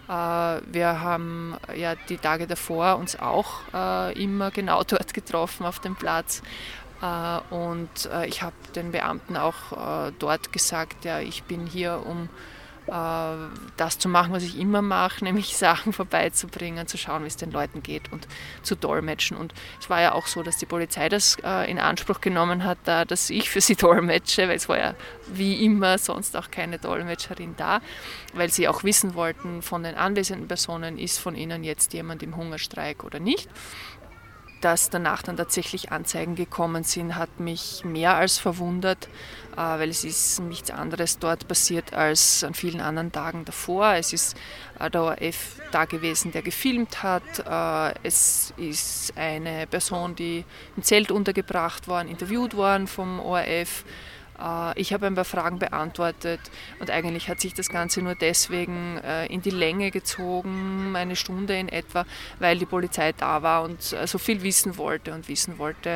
Äh, 0.08 0.12
wir 0.12 1.00
haben 1.00 1.56
ja 1.74 1.94
die 2.08 2.18
Tage 2.18 2.46
davor 2.46 2.96
uns 2.96 3.18
auch 3.18 3.60
äh, 3.74 4.22
immer 4.22 4.50
genau 4.50 4.82
dort 4.86 5.14
getroffen 5.14 5.66
auf 5.66 5.80
dem 5.80 5.96
Platz. 5.96 6.42
Äh, 7.02 7.54
und 7.54 8.06
äh, 8.12 8.26
ich 8.26 8.42
habe 8.42 8.56
den 8.74 8.92
Beamten 8.92 9.36
auch 9.36 10.10
dort 10.18 10.52
gesagt, 10.52 11.04
ja, 11.04 11.20
ich 11.20 11.44
bin 11.44 11.66
hier, 11.66 12.02
um 12.04 12.28
äh, 12.88 13.36
das 13.76 13.98
zu 13.98 14.08
machen, 14.08 14.32
was 14.32 14.42
ich 14.42 14.58
immer 14.58 14.80
mache, 14.80 15.22
nämlich 15.24 15.56
Sachen 15.56 15.92
vorbeizubringen, 15.92 16.86
zu 16.86 16.96
schauen, 16.96 17.22
wie 17.22 17.26
es 17.26 17.36
den 17.36 17.50
Leuten 17.50 17.82
geht 17.82 18.10
und 18.12 18.26
zu 18.62 18.76
dolmetschen. 18.76 19.36
Und 19.36 19.54
es 19.78 19.90
war 19.90 20.00
ja 20.00 20.12
auch 20.12 20.26
so, 20.26 20.42
dass 20.42 20.56
die 20.56 20.66
Polizei 20.66 21.08
das 21.08 21.36
äh, 21.44 21.70
in 21.70 21.78
Anspruch 21.78 22.20
genommen 22.20 22.64
hat, 22.64 22.78
dass 22.84 23.30
ich 23.30 23.50
für 23.50 23.60
sie 23.60 23.76
dolmetsche, 23.76 24.48
weil 24.48 24.56
es 24.56 24.68
war 24.68 24.78
ja 24.78 24.94
wie 25.26 25.64
immer 25.64 25.98
sonst 25.98 26.36
auch 26.36 26.50
keine 26.50 26.78
Dolmetscherin 26.78 27.54
da, 27.56 27.80
weil 28.32 28.50
sie 28.50 28.68
auch 28.68 28.84
wissen 28.84 29.14
wollten 29.14 29.60
von 29.60 29.82
den 29.82 29.94
anwesenden 29.94 30.48
Personen, 30.48 30.98
ist 30.98 31.18
von 31.18 31.34
ihnen 31.34 31.64
jetzt 31.64 31.92
jemand 31.92 32.22
im 32.22 32.36
Hungerstreik 32.36 33.04
oder 33.04 33.20
nicht 33.20 33.48
dass 34.60 34.90
danach 34.90 35.22
dann 35.22 35.36
tatsächlich 35.36 35.92
Anzeigen 35.92 36.34
gekommen 36.34 36.84
sind, 36.84 37.16
hat 37.16 37.40
mich 37.40 37.84
mehr 37.84 38.16
als 38.16 38.38
verwundert, 38.38 39.08
äh, 39.52 39.56
weil 39.56 39.88
es 39.88 40.04
ist 40.04 40.40
nichts 40.40 40.70
anderes 40.70 41.18
dort 41.18 41.48
passiert 41.48 41.94
als 41.94 42.44
an 42.44 42.54
vielen 42.54 42.80
anderen 42.80 43.12
Tagen 43.12 43.44
davor. 43.44 43.94
Es 43.94 44.12
ist 44.12 44.36
äh, 44.78 44.90
der 44.90 45.02
ORF 45.02 45.60
da 45.72 45.84
gewesen, 45.84 46.32
der 46.32 46.42
gefilmt 46.42 47.02
hat. 47.02 47.22
Äh, 47.38 47.98
es 48.02 48.52
ist 48.56 49.12
eine 49.16 49.66
Person, 49.66 50.14
die 50.14 50.44
im 50.76 50.82
Zelt 50.82 51.10
untergebracht 51.10 51.88
worden, 51.88 52.08
interviewt 52.08 52.54
worden 52.54 52.86
vom 52.86 53.20
ORF. 53.20 53.84
Äh, 54.40 54.80
ich 54.80 54.92
habe 54.92 55.06
ein 55.06 55.14
paar 55.14 55.24
Fragen 55.24 55.58
beantwortet 55.58 56.40
und 56.80 56.90
eigentlich 56.90 57.28
hat 57.28 57.40
sich 57.40 57.54
das 57.54 57.68
Ganze 57.68 58.02
nur 58.02 58.14
deswegen 58.14 58.98
äh, 58.98 59.26
in 59.26 59.42
die 59.42 59.50
Länge 59.50 59.90
gezogen, 59.90 60.94
eine 60.94 61.16
Stunde 61.16 61.58
in 61.58 61.68
etwa, 61.68 62.04
weil 62.38 62.58
die 62.58 62.66
Polizei 62.66 63.12
da 63.12 63.42
war 63.42 63.62
und 63.62 63.92
äh, 63.92 64.06
so 64.06 64.18
viel 64.18 64.42
wissen 64.42 64.76
wollte 64.76 65.12
und 65.12 65.28
wissen 65.28 65.58
wollte, 65.58 65.88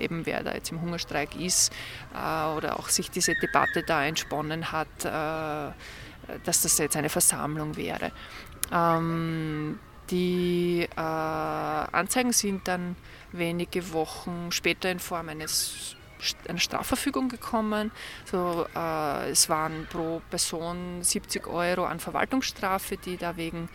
eben 0.00 0.26
wer 0.26 0.42
da 0.42 0.54
jetzt 0.54 0.70
im 0.70 0.80
Hungerstreik 0.80 1.36
ist 1.36 1.72
oder 2.12 2.78
auch 2.78 2.88
sich 2.88 3.10
diese 3.10 3.34
Debatte 3.34 3.82
da 3.82 4.04
entsponnen 4.04 4.72
hat, 4.72 4.88
dass 5.04 6.62
das 6.62 6.78
jetzt 6.78 6.96
eine 6.96 7.08
Versammlung 7.08 7.76
wäre. 7.76 8.12
Ähm, 8.72 9.78
die 10.10 10.88
Anzeigen 10.96 12.32
sind 12.32 12.68
dann 12.68 12.96
wenige 13.32 13.92
Wochen 13.92 14.48
später 14.50 14.90
in 14.90 14.98
Form 14.98 15.28
eines 15.28 15.95
eine 16.48 16.58
Strafverfügung 16.58 17.28
gekommen. 17.28 17.90
So, 18.24 18.66
äh, 18.74 19.30
es 19.30 19.48
waren 19.48 19.86
pro 19.90 20.22
Person 20.30 21.02
70 21.02 21.46
Euro 21.46 21.84
an 21.84 22.00
Verwaltungsstrafe, 22.00 22.96
die 22.96 23.16
da 23.16 23.36
wegen 23.36 23.68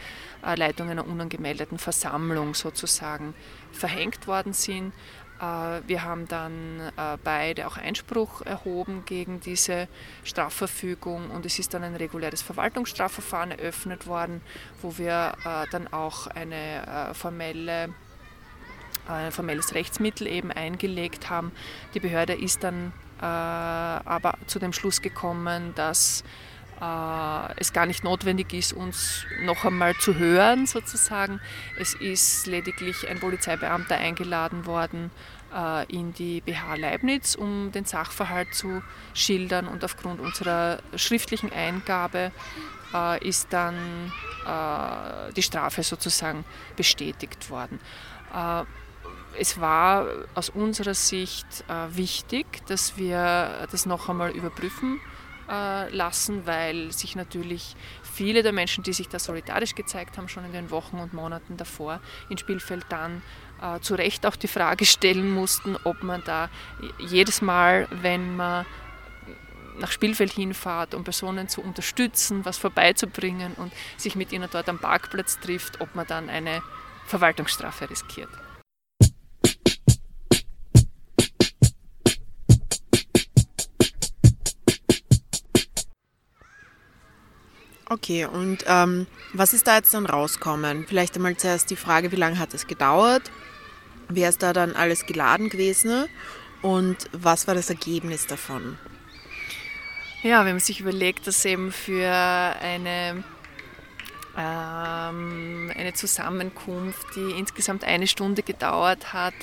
äh, 0.45 0.55
Leitung 0.55 0.89
einer 0.89 1.07
unangemeldeten 1.07 1.77
Versammlung 1.77 2.53
sozusagen 2.53 3.33
verhängt 3.71 4.27
worden 4.27 4.53
sind. 4.53 4.93
Äh, 5.41 5.81
wir 5.87 6.03
haben 6.03 6.27
dann 6.27 6.91
äh, 6.95 7.17
beide 7.23 7.67
auch 7.67 7.77
Einspruch 7.77 8.41
erhoben 8.43 9.03
gegen 9.05 9.39
diese 9.39 9.87
Strafverfügung 10.23 11.31
und 11.31 11.45
es 11.45 11.57
ist 11.57 11.73
dann 11.73 11.83
ein 11.83 11.95
reguläres 11.95 12.41
Verwaltungsstrafverfahren 12.41 13.51
eröffnet 13.51 14.05
worden, 14.05 14.41
wo 14.81 14.97
wir 14.97 15.33
äh, 15.43 15.65
dann 15.71 15.91
auch 15.91 16.27
eine 16.27 17.11
formelle 17.13 17.93
ein 19.07 19.31
formelles 19.31 19.73
Rechtsmittel 19.73 20.27
eben 20.27 20.51
eingelegt 20.51 21.29
haben. 21.29 21.51
Die 21.93 21.99
Behörde 21.99 22.33
ist 22.33 22.63
dann 22.63 22.93
äh, 23.19 23.25
aber 23.25 24.37
zu 24.47 24.59
dem 24.59 24.73
Schluss 24.73 25.01
gekommen, 25.01 25.73
dass 25.75 26.23
äh, 26.81 27.53
es 27.57 27.73
gar 27.73 27.85
nicht 27.85 28.03
notwendig 28.03 28.53
ist, 28.53 28.73
uns 28.73 29.25
noch 29.43 29.63
einmal 29.65 29.95
zu 29.95 30.15
hören 30.15 30.65
sozusagen. 30.65 31.39
Es 31.79 31.93
ist 31.93 32.47
lediglich 32.47 33.07
ein 33.07 33.19
Polizeibeamter 33.19 33.97
eingeladen 33.97 34.65
worden 34.65 35.11
äh, 35.55 35.85
in 35.93 36.13
die 36.13 36.41
BH 36.41 36.75
Leibniz, 36.75 37.35
um 37.35 37.71
den 37.71 37.85
Sachverhalt 37.85 38.53
zu 38.55 38.81
schildern 39.13 39.67
und 39.67 39.83
aufgrund 39.83 40.19
unserer 40.19 40.79
schriftlichen 40.95 41.53
Eingabe 41.53 42.31
äh, 42.93 43.27
ist 43.27 43.53
dann 43.53 43.75
äh, 44.45 45.33
die 45.33 45.43
Strafe 45.43 45.83
sozusagen 45.83 46.43
bestätigt 46.75 47.49
worden. 47.51 47.79
Es 49.37 49.59
war 49.59 50.07
aus 50.35 50.49
unserer 50.49 50.93
Sicht 50.93 51.45
äh, 51.67 51.95
wichtig, 51.95 52.45
dass 52.67 52.97
wir 52.97 53.67
das 53.71 53.85
noch 53.85 54.09
einmal 54.09 54.31
überprüfen 54.31 54.99
äh, 55.49 55.89
lassen, 55.93 56.45
weil 56.45 56.91
sich 56.91 57.15
natürlich 57.15 57.75
viele 58.01 58.43
der 58.43 58.53
Menschen, 58.53 58.83
die 58.83 58.93
sich 58.93 59.09
da 59.09 59.19
solidarisch 59.19 59.75
gezeigt 59.75 60.17
haben, 60.17 60.29
schon 60.29 60.45
in 60.45 60.53
den 60.53 60.71
Wochen 60.71 60.97
und 60.97 61.13
Monaten 61.13 61.57
davor 61.57 61.99
in 62.29 62.37
Spielfeld 62.37 62.85
dann 62.89 63.21
äh, 63.61 63.79
zu 63.79 63.95
Recht 63.95 64.25
auch 64.25 64.35
die 64.35 64.47
Frage 64.47 64.85
stellen 64.85 65.31
mussten, 65.31 65.77
ob 65.83 66.03
man 66.03 66.23
da 66.25 66.49
jedes 66.99 67.41
Mal, 67.41 67.87
wenn 67.89 68.35
man 68.35 68.65
nach 69.79 69.91
Spielfeld 69.91 70.31
hinfahrt, 70.31 70.93
um 70.93 71.03
Personen 71.03 71.49
zu 71.49 71.61
unterstützen, 71.61 72.45
was 72.45 72.57
vorbeizubringen 72.57 73.53
und 73.55 73.71
sich 73.97 74.15
mit 74.15 74.31
ihnen 74.31 74.49
dort 74.51 74.69
am 74.69 74.79
Parkplatz 74.79 75.39
trifft, 75.39 75.81
ob 75.81 75.95
man 75.95 76.07
dann 76.07 76.29
eine 76.29 76.61
Verwaltungsstrafe 77.05 77.89
riskiert. 77.89 78.29
Okay, 87.91 88.23
und 88.23 88.63
ähm, 88.67 89.05
was 89.33 89.51
ist 89.51 89.67
da 89.67 89.75
jetzt 89.75 89.93
dann 89.93 90.05
rauskommen? 90.05 90.85
Vielleicht 90.87 91.17
einmal 91.17 91.35
zuerst 91.35 91.69
die 91.69 91.75
Frage, 91.75 92.13
wie 92.13 92.15
lange 92.15 92.39
hat 92.39 92.53
es 92.53 92.65
gedauert? 92.65 93.29
Wer 94.07 94.29
ist 94.29 94.41
da 94.41 94.53
dann 94.53 94.77
alles 94.77 95.05
geladen 95.05 95.49
gewesen? 95.49 96.05
Und 96.61 96.95
was 97.11 97.49
war 97.49 97.53
das 97.53 97.69
Ergebnis 97.69 98.27
davon? 98.27 98.77
Ja, 100.23 100.45
wenn 100.45 100.53
man 100.53 100.61
sich 100.61 100.79
überlegt, 100.79 101.27
dass 101.27 101.43
eben 101.43 101.73
für 101.73 102.07
eine 102.07 103.25
eine 104.39 105.93
Zusammenkunft, 105.93 107.15
die 107.15 107.37
insgesamt 107.37 107.83
eine 107.83 108.07
Stunde 108.07 108.43
gedauert 108.43 109.13
hat, 109.13 109.33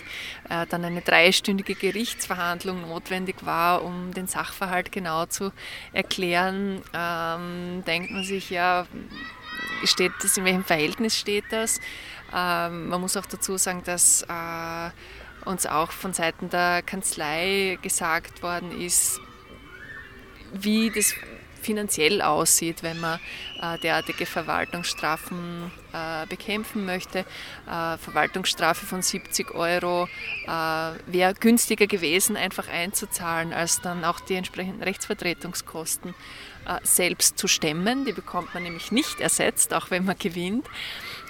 äh, 0.48 0.66
dann 0.66 0.84
eine 0.84 1.02
dreistündige 1.02 1.74
Gerichtsverhandlung 1.74 2.82
notwendig 2.82 3.44
war, 3.44 3.84
um 3.84 4.14
den 4.14 4.26
Sachverhalt 4.26 4.90
genau 4.90 5.26
zu 5.26 5.52
erklären, 5.92 6.82
ähm, 6.94 7.84
denkt 7.86 8.10
man 8.10 8.24
sich 8.24 8.50
ja, 8.50 8.86
steht 9.84 10.12
das, 10.22 10.36
in 10.36 10.44
welchem 10.44 10.64
Verhältnis 10.64 11.18
steht 11.18 11.44
das? 11.50 11.80
Ähm, 12.34 12.88
man 12.88 13.00
muss 13.00 13.16
auch 13.16 13.26
dazu 13.26 13.56
sagen, 13.56 13.82
dass 13.84 14.22
äh, 14.22 14.90
uns 15.44 15.66
auch 15.66 15.92
von 15.92 16.12
Seiten 16.12 16.50
der 16.50 16.82
Kanzlei 16.82 17.78
gesagt 17.82 18.42
worden 18.42 18.80
ist, 18.80 19.20
wie 20.52 20.90
das 20.90 21.14
finanziell 21.60 22.22
aussieht, 22.22 22.82
wenn 22.82 23.00
man 23.00 23.18
äh, 23.60 23.78
derartige 23.78 24.26
Verwaltungsstrafen 24.26 25.70
äh, 25.92 26.26
bekämpfen 26.26 26.84
möchte. 26.84 27.20
Äh, 27.20 27.98
Verwaltungsstrafe 27.98 28.86
von 28.86 29.02
70 29.02 29.54
Euro 29.54 30.08
äh, 30.46 30.50
wäre 31.06 31.34
günstiger 31.34 31.86
gewesen, 31.86 32.36
einfach 32.36 32.68
einzuzahlen, 32.68 33.52
als 33.52 33.80
dann 33.80 34.04
auch 34.04 34.20
die 34.20 34.34
entsprechenden 34.34 34.82
Rechtsvertretungskosten 34.82 36.14
selbst 36.82 37.38
zu 37.38 37.48
stemmen. 37.48 38.04
Die 38.04 38.12
bekommt 38.12 38.54
man 38.54 38.62
nämlich 38.62 38.92
nicht 38.92 39.20
ersetzt, 39.20 39.74
auch 39.74 39.90
wenn 39.90 40.04
man 40.04 40.18
gewinnt. 40.18 40.66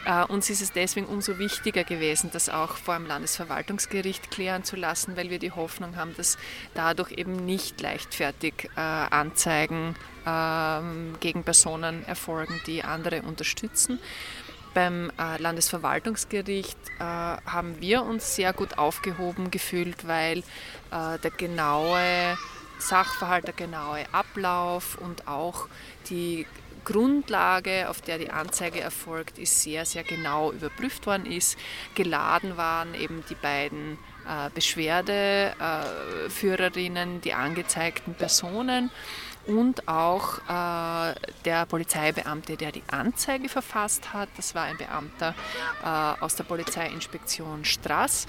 Äh, 0.08 0.24
uns 0.24 0.48
ist 0.48 0.62
es 0.62 0.72
deswegen 0.72 1.06
umso 1.06 1.38
wichtiger 1.38 1.84
gewesen, 1.84 2.30
das 2.32 2.48
auch 2.48 2.76
vor 2.76 2.96
dem 2.96 3.06
Landesverwaltungsgericht 3.06 4.30
klären 4.30 4.64
zu 4.64 4.76
lassen, 4.76 5.16
weil 5.16 5.28
wir 5.28 5.38
die 5.38 5.52
Hoffnung 5.52 5.96
haben, 5.96 6.14
dass 6.16 6.38
dadurch 6.74 7.12
eben 7.12 7.44
nicht 7.44 7.80
leichtfertig 7.80 8.70
äh, 8.76 8.80
Anzeigen 8.80 9.96
ähm, 10.26 11.14
gegen 11.20 11.44
Personen 11.44 12.06
erfolgen, 12.06 12.58
die 12.66 12.84
andere 12.84 13.22
unterstützen. 13.22 13.98
Beim 14.74 15.10
Landesverwaltungsgericht 15.38 16.78
haben 17.00 17.80
wir 17.80 18.02
uns 18.02 18.36
sehr 18.36 18.52
gut 18.52 18.78
aufgehoben 18.78 19.50
gefühlt, 19.50 20.06
weil 20.06 20.44
der 20.92 21.30
genaue 21.36 22.36
Sachverhalt, 22.78 23.46
der 23.46 23.54
genaue 23.54 24.04
Ablauf 24.12 24.98
und 24.98 25.28
auch 25.28 25.68
die 26.10 26.46
Grundlage, 26.84 27.88
auf 27.90 28.00
der 28.00 28.18
die 28.18 28.30
Anzeige 28.30 28.80
erfolgt, 28.80 29.38
ist 29.38 29.62
sehr, 29.62 29.84
sehr 29.84 30.04
genau 30.04 30.52
überprüft 30.52 31.06
worden 31.06 31.26
ist. 31.26 31.58
Geladen 31.94 32.56
waren 32.56 32.94
eben 32.94 33.22
die 33.28 33.34
beiden 33.34 33.98
äh, 34.26 34.48
Beschwerdeführerinnen, 34.54 37.20
die 37.20 37.34
angezeigten 37.34 38.14
Personen 38.14 38.90
und 39.48 39.88
auch 39.88 40.38
äh, 40.48 41.14
der 41.44 41.66
Polizeibeamte, 41.66 42.56
der 42.56 42.70
die 42.70 42.82
Anzeige 42.90 43.48
verfasst 43.48 44.12
hat. 44.12 44.28
Das 44.36 44.54
war 44.54 44.64
ein 44.64 44.76
Beamter 44.76 45.34
äh, 45.82 46.22
aus 46.22 46.36
der 46.36 46.44
Polizeiinspektion 46.44 47.64
Straß 47.64 48.26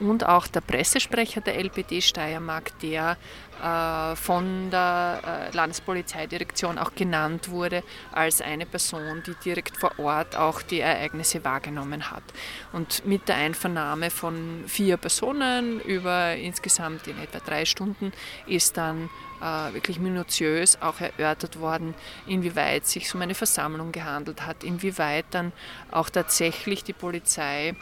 und 0.00 0.26
auch 0.26 0.46
der 0.46 0.62
Pressesprecher 0.62 1.42
der 1.42 1.56
LPD 1.56 2.00
Steiermark, 2.00 2.78
der 2.80 3.18
äh, 3.62 4.16
von 4.16 4.70
der 4.70 5.50
äh, 5.52 5.56
Landespolizeidirektion 5.56 6.78
auch 6.78 6.94
genannt 6.94 7.50
wurde 7.50 7.84
als 8.10 8.40
eine 8.40 8.64
Person, 8.64 9.22
die 9.26 9.34
direkt 9.44 9.76
vor 9.76 9.92
Ort 9.98 10.36
auch 10.36 10.62
die 10.62 10.80
Ereignisse 10.80 11.44
wahrgenommen 11.44 12.10
hat. 12.10 12.24
Und 12.72 13.06
mit 13.06 13.28
der 13.28 13.36
Einvernahme 13.36 14.10
von 14.10 14.64
vier 14.66 14.96
Personen 14.96 15.80
über 15.80 16.34
insgesamt 16.34 17.06
in 17.06 17.18
etwa 17.22 17.38
drei 17.38 17.66
Stunden 17.66 18.12
ist 18.46 18.78
dann 18.78 19.10
äh, 19.42 19.74
wirklich 19.74 19.98
minutiös 19.98 20.80
auch 20.80 21.00
erörtert 21.00 21.58
worden, 21.58 21.94
inwieweit 22.26 22.86
sich 22.86 23.12
um 23.14 23.20
eine 23.22 23.34
Versammlung 23.34 23.92
gehandelt 23.92 24.46
hat, 24.46 24.62
inwieweit 24.62 25.26
dann 25.32 25.52
auch 25.90 26.08
tatsächlich 26.08 26.84
die 26.84 26.92
Polizei 26.92 27.74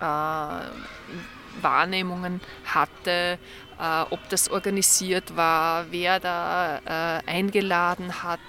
äh, 0.00 0.60
Wahrnehmungen 1.62 2.40
hatte, 2.64 3.38
äh, 3.80 4.00
ob 4.10 4.28
das 4.28 4.50
organisiert 4.50 5.36
war, 5.36 5.86
wer 5.90 6.20
da 6.20 6.78
äh, 6.84 7.30
eingeladen 7.30 8.22
hat, 8.22 8.40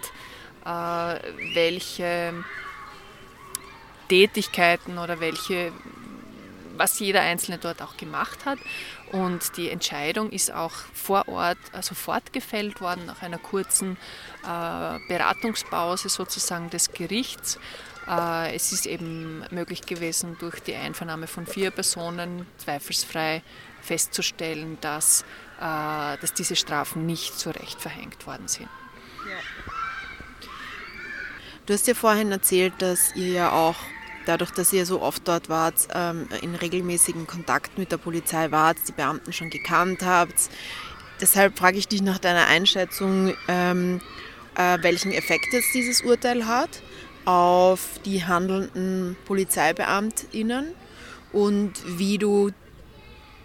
äh, 0.65 1.19
welche 1.55 2.33
Tätigkeiten 4.09 4.97
oder 4.97 5.19
welche 5.19 5.71
was 6.79 6.97
jeder 6.99 7.21
Einzelne 7.21 7.57
dort 7.57 7.81
auch 7.81 7.97
gemacht 7.97 8.45
hat. 8.45 8.57
Und 9.11 9.57
die 9.57 9.69
Entscheidung 9.69 10.31
ist 10.31 10.51
auch 10.51 10.73
vor 10.93 11.27
Ort 11.27 11.57
sofort 11.81 12.23
also 12.23 12.31
gefällt 12.31 12.79
worden, 12.79 13.05
nach 13.05 13.21
einer 13.21 13.39
kurzen 13.39 13.97
äh, 14.43 14.99
Beratungspause 15.07 16.09
sozusagen 16.09 16.69
des 16.69 16.91
Gerichts. 16.91 17.59
Äh, 18.07 18.55
es 18.55 18.71
ist 18.71 18.85
eben 18.85 19.43
möglich 19.49 19.81
gewesen, 19.81 20.37
durch 20.39 20.59
die 20.59 20.75
Einvernahme 20.75 21.27
von 21.27 21.47
vier 21.47 21.71
Personen 21.71 22.45
zweifelsfrei 22.57 23.41
festzustellen, 23.81 24.77
dass, 24.81 25.23
äh, 25.59 26.17
dass 26.21 26.33
diese 26.33 26.55
Strafen 26.55 27.05
nicht 27.05 27.39
zu 27.39 27.49
Recht 27.49 27.81
verhängt 27.81 28.27
worden 28.27 28.47
sind. 28.47 28.69
Du 31.65 31.73
hast 31.73 31.87
ja 31.87 31.93
vorhin 31.93 32.31
erzählt, 32.31 32.73
dass 32.79 33.15
ihr 33.15 33.31
ja 33.31 33.51
auch 33.51 33.75
dadurch, 34.25 34.51
dass 34.51 34.73
ihr 34.73 34.85
so 34.85 35.01
oft 35.01 35.27
dort 35.27 35.49
wart, 35.49 35.87
ähm, 35.93 36.27
in 36.41 36.55
regelmäßigen 36.55 37.27
Kontakt 37.27 37.77
mit 37.77 37.91
der 37.91 37.97
Polizei 37.97 38.51
wart, 38.51 38.77
die 38.87 38.91
Beamten 38.91 39.33
schon 39.33 39.49
gekannt 39.49 40.03
habt. 40.03 40.49
Deshalb 41.21 41.57
frage 41.57 41.77
ich 41.77 41.87
dich 41.87 42.01
nach 42.01 42.19
deiner 42.19 42.47
Einschätzung, 42.47 43.33
ähm, 43.47 44.01
äh, 44.55 44.77
welchen 44.81 45.11
Effekt 45.11 45.51
jetzt 45.51 45.73
dieses 45.73 46.01
Urteil 46.01 46.45
hat 46.45 46.81
auf 47.25 47.99
die 48.05 48.25
handelnden 48.25 49.17
PolizeibeamtInnen 49.25 50.73
und 51.31 51.73
wie 51.85 52.17
du 52.17 52.51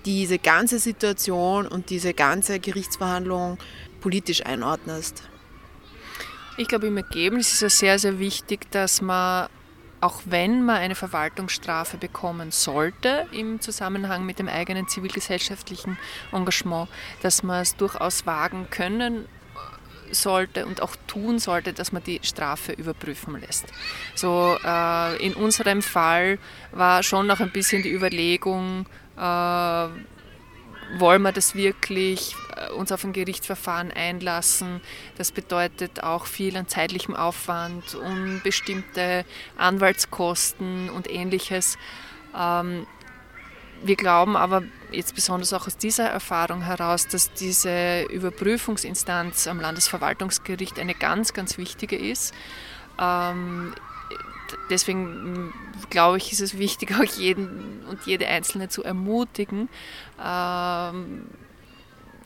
diese 0.04 0.38
ganze 0.38 0.78
Situation 0.78 1.66
und 1.66 1.90
diese 1.90 2.14
ganze 2.14 2.60
Gerichtsverhandlung 2.60 3.58
politisch 4.00 4.44
einordnest. 4.44 5.22
Ich 6.56 6.68
glaube, 6.68 6.86
im 6.86 6.96
Ergebnis 6.96 7.52
ist 7.52 7.62
es 7.62 7.78
sehr, 7.78 7.98
sehr 7.98 8.18
wichtig, 8.18 8.70
dass 8.70 9.00
man 9.00 9.48
auch 10.04 10.20
wenn 10.26 10.62
man 10.62 10.76
eine 10.76 10.94
Verwaltungsstrafe 10.94 11.96
bekommen 11.96 12.50
sollte 12.50 13.26
im 13.32 13.62
Zusammenhang 13.62 14.26
mit 14.26 14.38
dem 14.38 14.48
eigenen 14.48 14.86
zivilgesellschaftlichen 14.86 15.96
Engagement, 16.30 16.90
dass 17.22 17.42
man 17.42 17.62
es 17.62 17.74
durchaus 17.76 18.26
wagen 18.26 18.68
können 18.68 19.24
sollte 20.10 20.66
und 20.66 20.82
auch 20.82 20.94
tun 21.06 21.38
sollte, 21.38 21.72
dass 21.72 21.90
man 21.90 22.02
die 22.02 22.20
Strafe 22.22 22.72
überprüfen 22.72 23.40
lässt. 23.40 23.64
So 24.14 24.58
äh, 24.62 25.24
in 25.24 25.32
unserem 25.32 25.80
Fall 25.80 26.38
war 26.72 27.02
schon 27.02 27.26
noch 27.26 27.40
ein 27.40 27.50
bisschen 27.50 27.82
die 27.82 27.90
Überlegung, 27.90 28.84
äh, 29.16 29.88
wollen 30.98 31.22
wir 31.22 31.32
das 31.32 31.54
wirklich 31.54 32.36
äh, 32.56 32.70
uns 32.72 32.92
auf 32.92 33.04
ein 33.04 33.12
Gerichtsverfahren 33.12 33.90
einlassen. 33.90 34.80
Das 35.16 35.32
bedeutet 35.32 36.02
auch 36.02 36.26
viel 36.26 36.56
an 36.56 36.68
zeitlichem 36.68 37.16
Aufwand, 37.16 37.94
unbestimmte 37.94 39.24
Anwaltskosten 39.56 40.90
und 40.90 41.10
ähnliches. 41.10 41.78
Ähm, 42.36 42.86
wir 43.82 43.96
glauben 43.96 44.36
aber 44.36 44.62
jetzt 44.92 45.14
besonders 45.14 45.52
auch 45.52 45.66
aus 45.66 45.76
dieser 45.76 46.08
Erfahrung 46.08 46.62
heraus, 46.62 47.06
dass 47.06 47.32
diese 47.32 48.04
Überprüfungsinstanz 48.04 49.46
am 49.46 49.60
Landesverwaltungsgericht 49.60 50.78
eine 50.78 50.94
ganz, 50.94 51.34
ganz 51.34 51.58
wichtige 51.58 51.96
ist. 51.96 52.32
Deswegen 54.70 55.52
glaube 55.90 56.18
ich, 56.18 56.32
ist 56.32 56.40
es 56.40 56.58
wichtig, 56.58 56.94
auch 56.98 57.04
jeden 57.04 57.84
und 57.88 58.06
jede 58.06 58.26
Einzelne 58.26 58.68
zu 58.68 58.82
ermutigen, 58.82 59.68
ähm, 60.22 61.26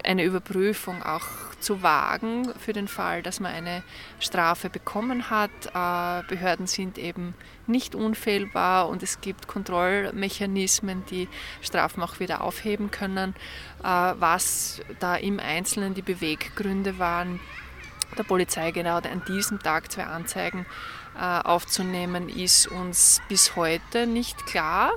eine 0.04 0.24
Überprüfung 0.24 1.02
auch 1.02 1.26
zu 1.60 1.82
wagen 1.82 2.52
für 2.58 2.72
den 2.72 2.86
Fall, 2.86 3.22
dass 3.22 3.40
man 3.40 3.52
eine 3.52 3.82
Strafe 4.20 4.70
bekommen 4.70 5.28
hat. 5.28 5.50
Äh, 5.66 6.26
Behörden 6.28 6.66
sind 6.66 6.98
eben 6.98 7.34
nicht 7.66 7.94
unfehlbar 7.94 8.88
und 8.88 9.02
es 9.02 9.20
gibt 9.20 9.48
Kontrollmechanismen, 9.48 11.04
die 11.06 11.28
Strafen 11.60 12.02
auch 12.02 12.20
wieder 12.20 12.42
aufheben 12.42 12.90
können. 12.90 13.34
Äh, 13.82 13.84
was 13.84 14.80
da 15.00 15.16
im 15.16 15.40
Einzelnen 15.40 15.94
die 15.94 16.02
Beweggründe 16.02 16.98
waren, 16.98 17.40
der 18.16 18.22
Polizei 18.22 18.70
genau 18.70 18.96
an 18.96 19.22
diesem 19.26 19.58
Tag 19.58 19.90
zwei 19.92 20.04
Anzeigen 20.04 20.64
aufzunehmen, 21.22 22.28
ist 22.28 22.66
uns 22.68 23.20
bis 23.28 23.56
heute 23.56 24.06
nicht 24.06 24.46
klar. 24.46 24.92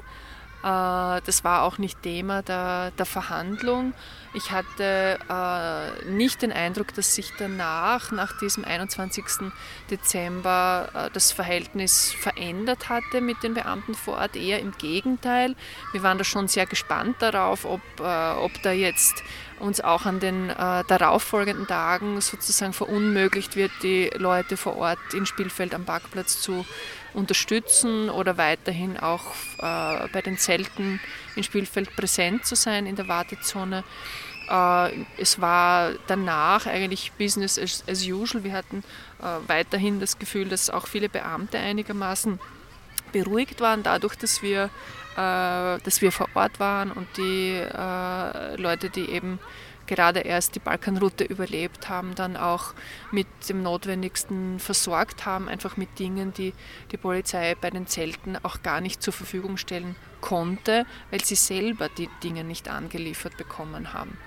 Äh, 0.64 1.22
das 1.26 1.44
war 1.44 1.64
auch 1.64 1.78
nicht 1.78 2.02
Thema 2.02 2.42
der, 2.42 2.92
der 2.92 3.06
Verhandlung. 3.06 3.94
Ich 4.34 4.52
hatte 4.52 5.20
äh, 5.30 6.10
nicht 6.10 6.42
den 6.42 6.54
Eindruck, 6.54 6.94
dass 6.94 7.16
sich 7.16 7.34
danach, 7.38 8.12
nach 8.12 8.38
diesem 8.40 8.64
21. 8.64 9.52
Dezember, 9.90 10.90
äh, 10.94 11.10
das 11.12 11.34
Verhältnis 11.34 12.14
verändert 12.14 12.88
hatte 12.88 13.20
mit 13.20 13.44
den 13.44 13.56
Beamten 13.56 13.94
vor 13.94 14.16
Ort. 14.16 14.38
Eher 14.38 14.60
im 14.60 14.72
Gegenteil. 14.78 15.56
Wir 15.92 16.02
waren 16.02 16.18
da 16.18 16.24
schon 16.24 16.48
sehr 16.48 16.66
gespannt 16.66 17.18
darauf, 17.20 17.66
ob, 17.66 17.82
äh, 18.00 18.04
ob 18.04 18.52
da 18.64 18.72
jetzt 18.72 19.22
uns 19.60 19.82
auch 19.82 20.06
an 20.06 20.20
den 20.20 20.50
äh, 20.50 20.84
darauffolgenden 20.88 21.68
Tagen 21.68 22.20
sozusagen 22.22 22.74
verunmöglicht 22.74 23.56
wird, 23.56 23.72
die 23.84 24.10
Leute 24.16 24.56
vor 24.56 24.78
Ort 24.78 25.14
in 25.14 25.26
Spielfeld 25.26 25.76
am 25.76 25.86
Parkplatz 25.86 26.42
zu 26.42 26.66
unterstützen 27.14 28.10
oder 28.10 28.38
weiterhin 28.38 28.98
auch 28.98 29.34
äh, 29.58 30.08
bei 30.12 30.22
den 30.24 30.38
Zelten 30.38 31.00
in 31.36 31.44
Spielfeld 31.44 31.96
präsent 31.96 32.46
zu 32.46 32.56
sein 32.56 32.86
in 32.86 32.96
der 32.96 33.08
Wartezone. 33.08 33.84
Äh, 34.50 35.06
es 35.18 35.40
war 35.40 35.94
danach 36.08 36.66
eigentlich 36.66 37.14
Business 37.14 37.58
as, 37.58 38.06
usual. 38.06 38.44
Wir 38.44 38.54
hatten 38.54 38.84
äh, 39.20 39.48
weiterhin 39.48 40.00
das 40.00 40.20
Gefühl, 40.20 40.50
dass 40.50 40.70
auch 40.70 40.88
viele 40.88 41.10
Beamte 41.10 41.58
einigermaßen 41.58 42.40
beruhigt 43.14 43.60
waren 43.60 43.84
dadurch, 43.84 44.16
dass 44.16 44.42
wir, 44.42 44.66
äh, 45.16 45.80
dass 45.84 46.02
wir 46.02 46.12
vor 46.12 46.28
Ort 46.34 46.60
waren 46.60 46.92
und 46.92 47.08
die 47.18 47.62
Leute, 48.58 48.90
die 48.90 49.10
eben 49.10 49.40
gerade 49.92 50.22
erst 50.22 50.56
die 50.56 50.60
Balkanroute 50.60 51.26
überlebt 51.26 51.90
haben, 51.90 52.16
dann 52.16 52.38
auch 52.38 52.74
mit 53.12 53.28
dem 53.50 53.62
Notwendigsten 53.62 54.58
versorgt 54.58 55.26
haben, 55.26 55.50
einfach 55.50 55.76
mit 55.76 56.00
Dingen, 56.00 56.32
die 56.32 56.54
die 56.94 56.98
Polizei 56.98 57.56
bei 57.60 57.70
den 57.70 57.88
Zelten 57.88 58.38
auch 58.42 58.64
gar 58.64 58.80
nicht 58.80 59.04
zur 59.04 59.12
Verfügung 59.12 59.58
stellen 59.58 59.98
konnte, 60.22 60.86
weil 61.10 61.22
sie 61.26 61.36
selber 61.36 61.90
die 61.90 62.08
Dinge 62.24 62.46
nicht 62.46 62.70
angeliefert 62.70 63.36
bekommen 63.36 63.92
haben. 63.92 64.18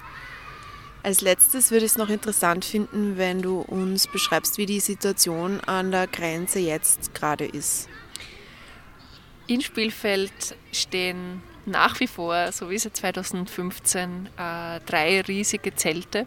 Als 1.03 1.23
letztes 1.23 1.71
würde 1.71 1.87
ich 1.87 1.93
es 1.93 1.99
noch 1.99 2.11
interessant 2.11 2.67
finden, 2.67 3.17
wenn 3.17 3.41
du 3.41 3.61
uns 3.61 4.07
beschreibst, 4.07 4.59
wie 4.59 4.67
die 4.67 4.81
Situation 4.81 5.61
an 5.61 5.91
der 5.91 6.07
Grenze 6.09 6.59
jetzt 6.59 7.15
gerade 7.15 7.47
ist. 7.47 7.89
In 9.47 9.63
Spielfeld 9.63 10.57
stehen 10.73 11.43
nach 11.67 11.99
wie 12.01 12.07
vor, 12.07 12.53
so 12.53 12.71
wie 12.71 12.79
seit 12.79 12.97
2015, 12.97 14.29
äh, 14.37 14.81
drei 14.81 15.21
riesige 15.23 15.75
Zelte. 15.75 16.27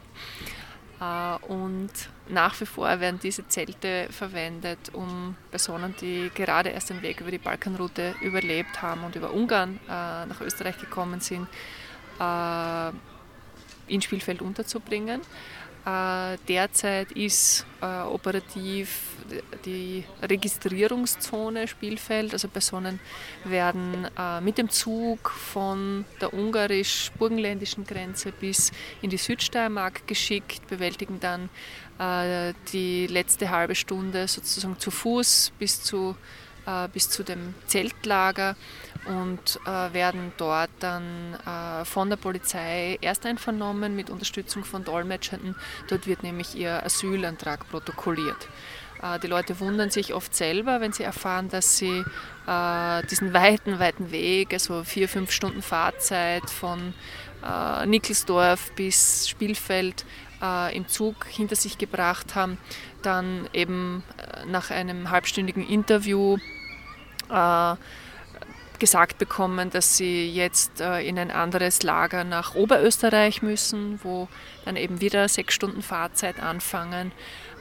Äh, 0.99 1.45
und 1.47 1.91
nach 2.27 2.59
wie 2.59 2.65
vor 2.65 2.99
werden 2.99 3.19
diese 3.21 3.47
Zelte 3.47 4.07
verwendet, 4.09 4.91
um 4.93 5.35
Personen, 5.49 5.95
die 6.01 6.31
gerade 6.33 6.69
erst 6.69 6.89
den 6.89 7.01
Weg 7.01 7.21
über 7.21 7.31
die 7.31 7.37
Balkanroute 7.37 8.15
überlebt 8.21 8.81
haben 8.81 9.03
und 9.03 9.15
über 9.15 9.31
Ungarn 9.33 9.79
äh, 9.87 10.25
nach 10.25 10.41
Österreich 10.41 10.77
gekommen 10.79 11.19
sind, 11.19 11.47
äh, 12.19 12.89
in 13.87 14.01
Spielfeld 14.01 14.41
unterzubringen. 14.41 15.21
Äh, 15.87 16.37
derzeit 16.49 17.13
ist 17.13 17.65
äh, 17.81 18.01
operativ 18.01 19.15
die 19.63 20.03
Registrierungszone 20.21 21.65
Spielfeld. 21.65 22.33
Also 22.33 22.49
Personen 22.49 22.99
werden 23.45 24.05
äh, 24.17 24.41
mit 24.41 24.57
dem 24.57 24.69
Zug 24.69 25.29
von 25.29 26.03
der 26.19 26.33
ungarisch-burgenländischen 26.33 27.85
Grenze 27.85 28.33
bis 28.33 28.73
in 29.01 29.09
die 29.09 29.17
Südsteiermark 29.17 30.05
geschickt, 30.07 30.67
bewältigen 30.67 31.19
dann 31.19 31.49
die 32.71 33.07
letzte 33.07 33.49
halbe 33.49 33.73
Stunde 33.73 34.27
sozusagen 34.27 34.77
zu 34.77 34.91
Fuß 34.91 35.51
bis 35.57 35.81
zu, 35.81 36.15
bis 36.93 37.09
zu 37.09 37.23
dem 37.23 37.55
Zeltlager 37.65 38.55
und 39.07 39.59
äh, 39.65 39.93
werden 39.93 40.33
dort 40.37 40.69
dann 40.79 41.35
äh, 41.45 41.85
von 41.85 42.09
der 42.09 42.17
Polizei 42.17 42.97
erst 43.01 43.25
einvernommen 43.25 43.95
mit 43.95 44.09
Unterstützung 44.09 44.63
von 44.63 44.83
Dolmetschenden. 44.83 45.55
Dort 45.87 46.07
wird 46.07 46.23
nämlich 46.23 46.55
ihr 46.55 46.83
Asylantrag 46.83 47.69
protokolliert. 47.69 48.47
Äh, 49.01 49.19
die 49.19 49.27
Leute 49.27 49.59
wundern 49.59 49.89
sich 49.89 50.13
oft 50.13 50.35
selber, 50.35 50.81
wenn 50.81 50.93
sie 50.93 51.03
erfahren, 51.03 51.49
dass 51.49 51.77
sie 51.77 52.03
äh, 52.47 53.07
diesen 53.07 53.33
weiten, 53.33 53.79
weiten 53.79 54.11
Weg, 54.11 54.53
also 54.53 54.83
vier, 54.83 55.07
fünf 55.07 55.31
Stunden 55.31 55.61
Fahrzeit 55.61 56.49
von 56.49 56.93
äh, 57.43 57.85
Nickelsdorf 57.85 58.71
bis 58.73 59.29
Spielfeld 59.29 60.05
äh, 60.41 60.75
im 60.75 60.87
Zug 60.87 61.25
hinter 61.27 61.55
sich 61.55 61.77
gebracht 61.77 62.35
haben, 62.35 62.57
dann 63.03 63.47
eben 63.53 64.03
nach 64.47 64.69
einem 64.69 65.09
halbstündigen 65.09 65.67
Interview 65.67 66.37
gesagt 68.79 69.17
bekommen, 69.17 69.69
dass 69.69 69.97
sie 69.97 70.29
jetzt 70.29 70.81
äh, 70.81 71.01
in 71.01 71.17
ein 71.19 71.31
anderes 71.31 71.83
Lager 71.83 72.23
nach 72.23 72.55
Oberösterreich 72.55 73.41
müssen, 73.41 73.99
wo 74.03 74.27
dann 74.65 74.75
eben 74.75 75.01
wieder 75.01 75.27
sechs 75.27 75.53
Stunden 75.53 75.81
Fahrzeit 75.81 76.39
anfangen. 76.41 77.11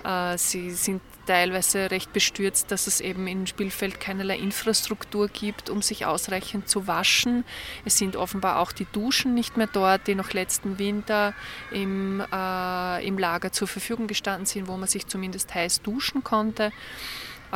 Äh, 0.05 0.38
sie 0.38 0.70
sind 0.70 1.02
teilweise 1.26 1.90
recht 1.90 2.12
bestürzt, 2.12 2.70
dass 2.70 2.87
es 2.87 3.00
eben 3.00 3.26
in 3.26 3.46
Spielfeld 3.46 4.00
keinerlei 4.00 4.38
Infrastruktur 4.38 5.29
gibt, 5.29 5.68
um 5.68 5.83
sich 5.83 6.07
ausreichend 6.07 6.68
zu 6.68 6.87
waschen. 6.87 7.44
Es 7.85 7.98
sind 7.98 8.16
offenbar 8.16 8.61
auch 8.61 8.72
die 8.72 8.87
Duschen 8.92 9.35
nicht 9.35 9.57
mehr 9.57 9.66
dort, 9.66 10.07
die 10.07 10.14
noch 10.14 10.33
letzten 10.33 10.79
Winter 10.79 11.35
im, 11.72 12.22
äh, 12.33 13.07
im 13.07 13.18
Lager 13.18 13.52
zur 13.52 13.68
Verfügung 13.68 14.07
gestanden 14.07 14.46
sind, 14.46 14.68
wo 14.68 14.76
man 14.76 14.88
sich 14.88 15.07
zumindest 15.07 15.55
heiß 15.55 15.83
duschen 15.83 16.22
konnte. 16.22 16.72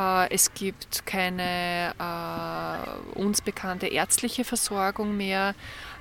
Äh, 0.00 0.32
es 0.32 0.54
gibt 0.54 1.04
keine 1.06 1.94
äh, 1.98 3.18
uns 3.18 3.42
bekannte 3.42 3.86
ärztliche 3.88 4.44
Versorgung 4.44 5.16
mehr. 5.16 5.54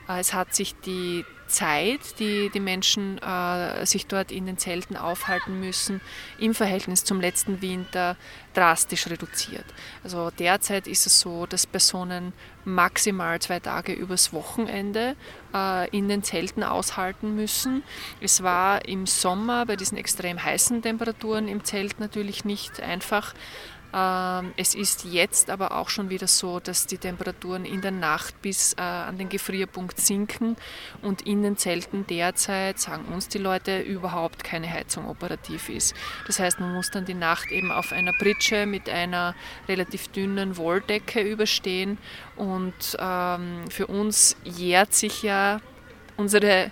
Äh, 0.07 0.19
es 0.19 0.33
hat 0.33 0.55
sich 0.55 0.75
die 0.85 1.25
Zeit, 1.47 2.19
die 2.19 2.51
die 2.53 2.59
Menschen 2.59 3.19
sich 3.81 4.05
dort 4.05 4.31
in 4.31 4.45
den 4.45 4.59
Zelten 4.59 4.95
aufhalten 4.95 5.59
müssen, 5.59 5.99
im 6.37 6.53
Verhältnis 6.53 7.03
zum 7.03 7.19
letzten 7.19 7.63
Winter 7.63 8.17
drastisch 8.53 9.07
reduziert. 9.07 9.65
Also 10.03 10.29
derzeit 10.29 10.85
ist 10.85 11.07
es 11.07 11.19
so, 11.19 11.47
dass 11.47 11.65
Personen 11.65 12.33
maximal 12.65 13.39
zwei 13.39 13.59
Tage 13.59 13.93
übers 13.93 14.31
Wochenende 14.31 15.15
in 15.91 16.07
den 16.07 16.21
Zelten 16.21 16.61
aushalten 16.61 17.35
müssen. 17.35 17.81
Es 18.21 18.43
war 18.43 18.85
im 18.87 19.07
Sommer 19.07 19.65
bei 19.65 19.75
diesen 19.75 19.97
extrem 19.97 20.43
heißen 20.43 20.83
Temperaturen 20.83 21.47
im 21.47 21.63
Zelt 21.63 21.99
natürlich 21.99 22.45
nicht 22.45 22.79
einfach. 22.79 23.33
Ähm, 23.93 24.53
es 24.55 24.75
ist 24.75 25.05
jetzt 25.05 25.49
aber 25.49 25.71
auch 25.71 25.89
schon 25.89 26.09
wieder 26.09 26.27
so, 26.27 26.59
dass 26.59 26.85
die 26.85 26.97
Temperaturen 26.97 27.65
in 27.65 27.81
der 27.81 27.91
Nacht 27.91 28.41
bis 28.41 28.73
äh, 28.73 28.81
an 28.81 29.17
den 29.17 29.29
Gefrierpunkt 29.29 29.99
sinken 29.99 30.55
und 31.01 31.23
in 31.23 31.41
den 31.41 31.57
Zelten 31.57 32.05
derzeit, 32.05 32.79
sagen 32.79 33.05
uns 33.05 33.27
die 33.27 33.39
Leute, 33.39 33.79
überhaupt 33.79 34.43
keine 34.43 34.71
Heizung 34.71 35.07
operativ 35.07 35.69
ist. 35.69 35.95
Das 36.27 36.39
heißt, 36.39 36.59
man 36.59 36.73
muss 36.73 36.91
dann 36.91 37.05
die 37.05 37.15
Nacht 37.15 37.51
eben 37.51 37.71
auf 37.71 37.91
einer 37.91 38.13
Pritsche 38.13 38.65
mit 38.65 38.89
einer 38.89 39.35
relativ 39.67 40.07
dünnen 40.09 40.57
Wolldecke 40.57 41.21
überstehen 41.21 41.97
und 42.35 42.97
ähm, 42.99 43.65
für 43.69 43.87
uns 43.87 44.37
jährt 44.43 44.93
sich 44.93 45.23
ja 45.23 45.61
unsere 46.19 46.71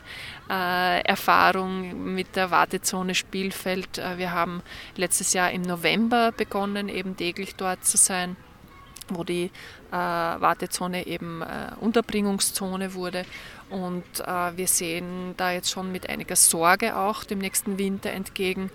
Erfahrung 0.54 2.14
mit 2.14 2.36
der 2.36 2.52
Wartezone 2.52 3.16
Spielfeld. 3.16 3.98
Äh, 3.98 4.18
wir 4.18 4.32
haben 4.32 4.62
letztes 4.96 5.34
Jahr 5.34 5.52
im 5.52 5.62
November 5.62 6.32
begonnen, 6.32 6.90
eben 6.90 7.18
täglich 7.18 7.56
dort 7.56 7.86
zu 7.86 7.98
sein 7.98 8.36
wo 9.10 9.24
die 9.24 9.52
äh, 9.92 9.96
Wartezone 9.96 11.08
eben 11.08 11.42
äh, 11.42 11.72
Unterbringungszone 11.80 12.94
wurde. 12.94 13.26
Und 13.70 14.04
äh, 14.20 14.58
wir 14.58 14.68
sehen 14.68 15.34
da 15.38 15.52
jetzt 15.52 15.72
schon 15.72 15.92
mit 15.92 16.10
einiger 16.10 16.36
Sorge 16.36 16.96
auch 16.96 17.24
dem 17.24 17.40
nächsten 17.40 17.78
Winter 17.78 18.12
entgegen, 18.12 18.70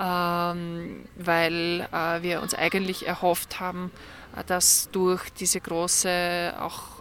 ähm, 0.00 1.04
weil 1.16 1.86
äh, 1.92 2.22
wir 2.22 2.42
uns 2.42 2.54
eigentlich 2.54 3.06
erhofft 3.06 3.60
haben, 3.60 3.90
dass 4.46 4.88
durch 4.90 5.30
diese 5.30 5.60
große 5.60 6.54
auch 6.58 6.82
äh, 6.82 6.93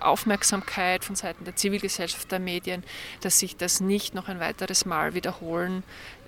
Aufmerksamkeit 0.00 1.04
von 1.04 1.16
Seiten 1.16 1.44
der 1.44 1.56
Zivilgesellschaft, 1.56 2.30
der 2.32 2.40
Medien, 2.40 2.82
dass 3.20 3.38
sich 3.38 3.56
das 3.56 3.80
nicht 3.80 4.14
noch 4.14 4.28
ein 4.28 4.40
weiteres 4.40 4.84
Mal 4.84 5.14
wiederholen 5.14 5.82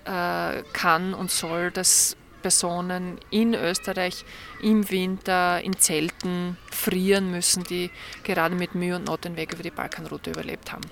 äh, 0.05 0.61
kann 0.73 1.13
und 1.13 1.31
soll, 1.31 1.71
dass 1.71 2.15
Personen 2.41 3.17
in 3.31 3.55
Österreich 3.55 4.23
im 4.61 4.89
Winter 4.91 5.61
in 5.61 5.79
Zelten 5.79 6.57
frieren 6.71 7.31
müssen, 7.31 7.63
die 7.63 7.89
gerade 8.23 8.53
mit 8.53 8.75
Mühe 8.75 8.95
und 8.95 9.07
Not 9.07 9.25
den 9.25 9.35
Weg 9.35 9.53
über 9.53 9.63
die 9.63 9.71
Balkanroute 9.71 10.29
überlebt 10.29 10.71
haben. 10.71 10.83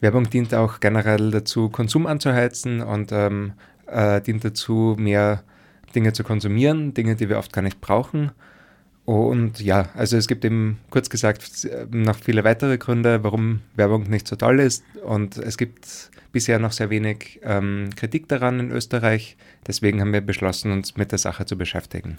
Werbung 0.00 0.28
dient 0.28 0.54
auch 0.54 0.80
generell 0.80 1.30
dazu, 1.30 1.68
Konsum 1.68 2.06
anzuheizen 2.06 2.82
und 2.82 3.12
ähm, 3.12 3.54
äh, 3.86 4.20
dient 4.20 4.44
dazu, 4.44 4.96
mehr 4.98 5.42
Dinge 5.94 6.12
zu 6.12 6.24
konsumieren, 6.24 6.92
Dinge, 6.94 7.16
die 7.16 7.28
wir 7.28 7.38
oft 7.38 7.52
gar 7.52 7.62
nicht 7.62 7.80
brauchen. 7.80 8.32
Und 9.06 9.60
ja, 9.60 9.88
also 9.94 10.16
es 10.16 10.26
gibt 10.26 10.44
eben 10.44 10.80
kurz 10.90 11.08
gesagt 11.08 11.42
noch 11.90 12.16
viele 12.16 12.42
weitere 12.42 12.76
Gründe, 12.76 13.22
warum 13.22 13.60
Werbung 13.76 14.10
nicht 14.10 14.26
so 14.26 14.34
toll 14.34 14.58
ist. 14.58 14.84
Und 15.04 15.38
es 15.38 15.56
gibt 15.56 16.10
bisher 16.32 16.58
noch 16.58 16.72
sehr 16.72 16.90
wenig 16.90 17.40
ähm, 17.44 17.90
Kritik 17.94 18.28
daran 18.28 18.58
in 18.58 18.70
Österreich. 18.72 19.36
Deswegen 19.64 20.00
haben 20.00 20.12
wir 20.12 20.22
beschlossen, 20.22 20.72
uns 20.72 20.96
mit 20.96 21.12
der 21.12 21.18
Sache 21.18 21.46
zu 21.46 21.56
beschäftigen. 21.56 22.18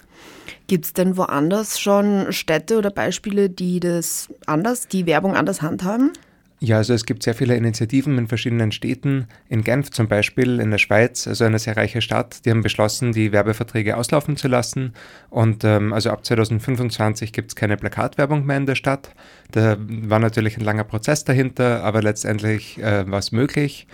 Gibt 0.66 0.86
es 0.86 0.92
denn 0.94 1.18
woanders 1.18 1.78
schon 1.78 2.32
Städte 2.32 2.78
oder 2.78 2.90
Beispiele, 2.90 3.50
die 3.50 3.80
das 3.80 4.28
anders, 4.46 4.88
die 4.88 5.04
Werbung 5.04 5.36
anders 5.36 5.60
handhaben? 5.60 6.12
Ja, 6.60 6.78
also 6.78 6.92
es 6.92 7.06
gibt 7.06 7.22
sehr 7.22 7.34
viele 7.34 7.56
Initiativen 7.56 8.18
in 8.18 8.26
verschiedenen 8.26 8.72
Städten. 8.72 9.28
In 9.48 9.62
Genf 9.62 9.90
zum 9.90 10.08
Beispiel, 10.08 10.58
in 10.58 10.72
der 10.72 10.78
Schweiz, 10.78 11.28
also 11.28 11.44
eine 11.44 11.60
sehr 11.60 11.76
reiche 11.76 12.00
Stadt, 12.00 12.44
die 12.44 12.50
haben 12.50 12.62
beschlossen, 12.62 13.12
die 13.12 13.30
Werbeverträge 13.30 13.96
auslaufen 13.96 14.36
zu 14.36 14.48
lassen. 14.48 14.92
Und 15.30 15.62
ähm, 15.62 15.92
also 15.92 16.10
ab 16.10 16.24
2025 16.24 17.32
gibt 17.32 17.52
es 17.52 17.56
keine 17.56 17.76
Plakatwerbung 17.76 18.44
mehr 18.44 18.56
in 18.56 18.66
der 18.66 18.74
Stadt. 18.74 19.14
Da 19.52 19.76
war 19.78 20.18
natürlich 20.18 20.56
ein 20.56 20.64
langer 20.64 20.84
Prozess 20.84 21.22
dahinter, 21.22 21.84
aber 21.84 22.02
letztendlich 22.02 22.78
äh, 22.78 23.08
war 23.08 23.20
es 23.20 23.30
möglich. 23.30 23.86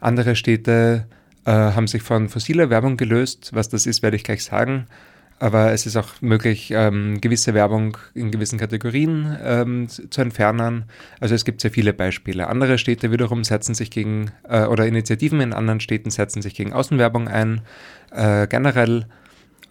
Andere 0.00 0.34
Städte 0.34 1.06
äh, 1.44 1.52
haben 1.52 1.86
sich 1.86 2.02
von 2.02 2.28
fossiler 2.28 2.70
Werbung 2.70 2.96
gelöst. 2.96 3.50
Was 3.52 3.68
das 3.68 3.86
ist, 3.86 4.02
werde 4.02 4.16
ich 4.16 4.24
gleich 4.24 4.42
sagen 4.42 4.86
aber 5.40 5.72
es 5.72 5.86
ist 5.86 5.96
auch 5.96 6.20
möglich, 6.20 6.70
ähm, 6.70 7.20
gewisse 7.20 7.54
Werbung 7.54 7.96
in 8.14 8.30
gewissen 8.30 8.58
Kategorien 8.58 9.38
ähm, 9.42 9.88
zu 9.88 10.20
entfernen. 10.20 10.84
Also 11.18 11.34
es 11.34 11.46
gibt 11.46 11.62
sehr 11.62 11.70
viele 11.70 11.94
Beispiele. 11.94 12.46
Andere 12.46 12.76
Städte 12.76 13.10
wiederum 13.10 13.42
setzen 13.42 13.74
sich 13.74 13.90
gegen, 13.90 14.32
äh, 14.46 14.64
oder 14.64 14.86
Initiativen 14.86 15.40
in 15.40 15.54
anderen 15.54 15.80
Städten 15.80 16.10
setzen 16.10 16.42
sich 16.42 16.54
gegen 16.54 16.74
Außenwerbung 16.74 17.26
ein. 17.26 17.62
Äh, 18.12 18.48
generell 18.48 19.06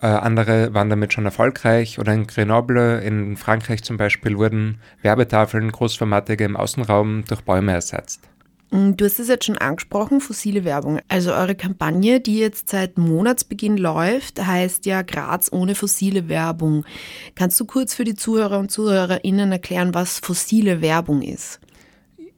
äh, 0.01 0.07
andere 0.07 0.73
waren 0.73 0.89
damit 0.89 1.13
schon 1.13 1.25
erfolgreich. 1.25 1.99
Oder 1.99 2.13
in 2.13 2.25
Grenoble 2.25 2.99
in 3.01 3.37
Frankreich 3.37 3.83
zum 3.83 3.97
Beispiel 3.97 4.37
wurden 4.37 4.79
Werbetafeln, 5.03 5.71
großformatige 5.71 6.45
im 6.45 6.57
Außenraum 6.57 7.25
durch 7.27 7.41
Bäume 7.41 7.73
ersetzt. 7.73 8.27
Mm, 8.71 8.91
du 8.95 9.05
hast 9.05 9.19
es 9.19 9.27
jetzt 9.27 9.45
schon 9.45 9.57
angesprochen, 9.57 10.21
fossile 10.21 10.63
Werbung. 10.63 10.99
Also 11.07 11.33
eure 11.33 11.55
Kampagne, 11.55 12.19
die 12.19 12.39
jetzt 12.39 12.69
seit 12.69 12.97
Monatsbeginn 12.97 13.77
läuft, 13.77 14.45
heißt 14.45 14.85
ja 14.85 15.01
Graz 15.01 15.51
ohne 15.51 15.75
fossile 15.75 16.29
Werbung. 16.29 16.85
Kannst 17.35 17.59
du 17.59 17.65
kurz 17.65 17.93
für 17.93 18.03
die 18.03 18.15
Zuhörer 18.15 18.59
und 18.59 18.71
Zuhörerinnen 18.71 19.51
erklären, 19.51 19.93
was 19.93 20.19
fossile 20.19 20.81
Werbung 20.81 21.21
ist? 21.21 21.59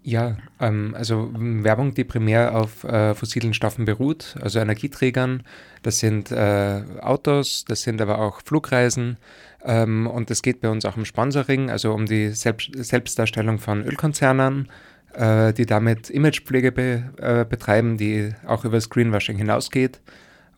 Ja, 0.03 0.37
ähm, 0.59 0.95
also 0.97 1.29
Werbung, 1.33 1.93
die 1.93 2.03
primär 2.03 2.55
auf 2.55 2.83
äh, 2.83 3.13
fossilen 3.13 3.53
Stoffen 3.53 3.85
beruht, 3.85 4.35
also 4.41 4.59
Energieträgern. 4.59 5.43
Das 5.83 5.99
sind 5.99 6.31
äh, 6.31 6.81
Autos, 7.01 7.65
das 7.67 7.83
sind 7.83 8.01
aber 8.01 8.17
auch 8.17 8.41
Flugreisen. 8.43 9.17
Ähm, 9.63 10.07
und 10.07 10.31
es 10.31 10.41
geht 10.41 10.61
bei 10.61 10.69
uns 10.69 10.85
auch 10.85 10.97
um 10.97 11.05
Sponsoring, 11.05 11.69
also 11.69 11.93
um 11.93 12.07
die 12.07 12.29
Selbst 12.29 12.71
Selbstdarstellung 12.73 13.59
von 13.59 13.83
Ölkonzernen 13.83 14.69
äh, 15.13 15.53
die 15.53 15.65
damit 15.65 16.09
Imagepflege 16.09 16.71
be, 16.71 17.03
äh, 17.17 17.45
betreiben, 17.45 17.97
die 17.97 18.31
auch 18.45 18.65
über 18.65 18.79
Screenwashing 18.79 19.37
hinausgeht. 19.37 20.01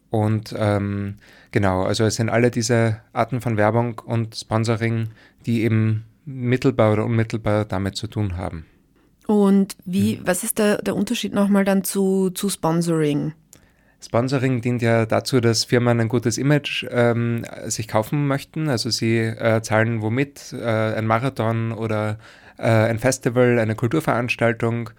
Und 0.10 0.54
ähm, 0.58 1.16
genau, 1.52 1.84
also 1.84 2.04
es 2.04 2.16
sind 2.16 2.30
alle 2.30 2.52
diese 2.52 3.00
Arten 3.14 3.42
von 3.42 3.58
Werbung 3.58 4.00
und 4.06 4.36
Sponsoring, 4.36 5.10
die 5.46 5.64
eben 5.64 6.06
mittelbar 6.26 6.94
oder 6.94 7.06
unmittelbar 7.06 7.66
damit 7.66 7.96
zu 7.96 8.08
tun 8.08 8.38
haben. 8.38 8.66
Und 9.26 9.76
wie, 9.86 10.18
hm. 10.18 10.28
was 10.28 10.44
ist 10.44 10.60
der, 10.60 10.82
der 10.82 10.96
Unterschied 10.96 11.34
nochmal 11.34 11.66
dann 11.66 11.84
zu, 11.84 12.30
zu 12.30 12.50
Sponsoring? 12.50 13.34
Sponsoring 14.04 14.60
dient 14.62 14.82
ja 14.82 15.06
dazu, 15.06 15.40
dass 15.40 15.64
Firmen 15.64 16.00
ein 16.02 16.10
gutes 16.10 16.38
Image 16.38 16.86
ähm, 16.92 17.46
sich 17.66 17.88
kaufen 17.88 18.28
möchten. 18.28 18.68
Also 18.68 18.90
sie 18.90 19.18
äh, 19.18 19.62
zahlen 19.62 20.02
womit 20.02 20.54
äh, 20.54 20.94
ein 20.96 21.08
Marathon 21.08 21.72
oder 21.72 22.20
äh, 22.58 22.64
ein 22.64 23.00
Festival, 23.00 23.60
eine 23.60 23.76
Kulturveranstaltung, 23.76 24.90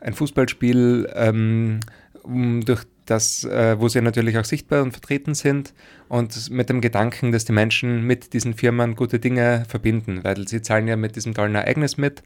ein 0.00 0.14
Fußballspiel, 0.14 1.10
ähm, 1.14 1.80
durch 2.24 2.84
das, 3.06 3.44
äh, 3.44 3.78
wo 3.78 3.88
sie 3.88 4.00
natürlich 4.00 4.38
auch 4.38 4.44
sichtbar 4.44 4.82
und 4.82 4.92
vertreten 4.92 5.34
sind 5.34 5.74
und 6.08 6.50
mit 6.50 6.68
dem 6.68 6.80
Gedanken, 6.80 7.32
dass 7.32 7.44
die 7.44 7.52
Menschen 7.52 8.06
mit 8.06 8.32
diesen 8.32 8.54
Firmen 8.54 8.94
gute 8.94 9.18
Dinge 9.18 9.64
verbinden, 9.68 10.22
weil 10.22 10.46
sie 10.46 10.62
zahlen 10.62 10.86
ja 10.86 10.96
mit 10.96 11.16
diesem 11.16 11.34
tollen 11.34 11.54
Ereignis 11.54 11.96
mit. 11.96 12.22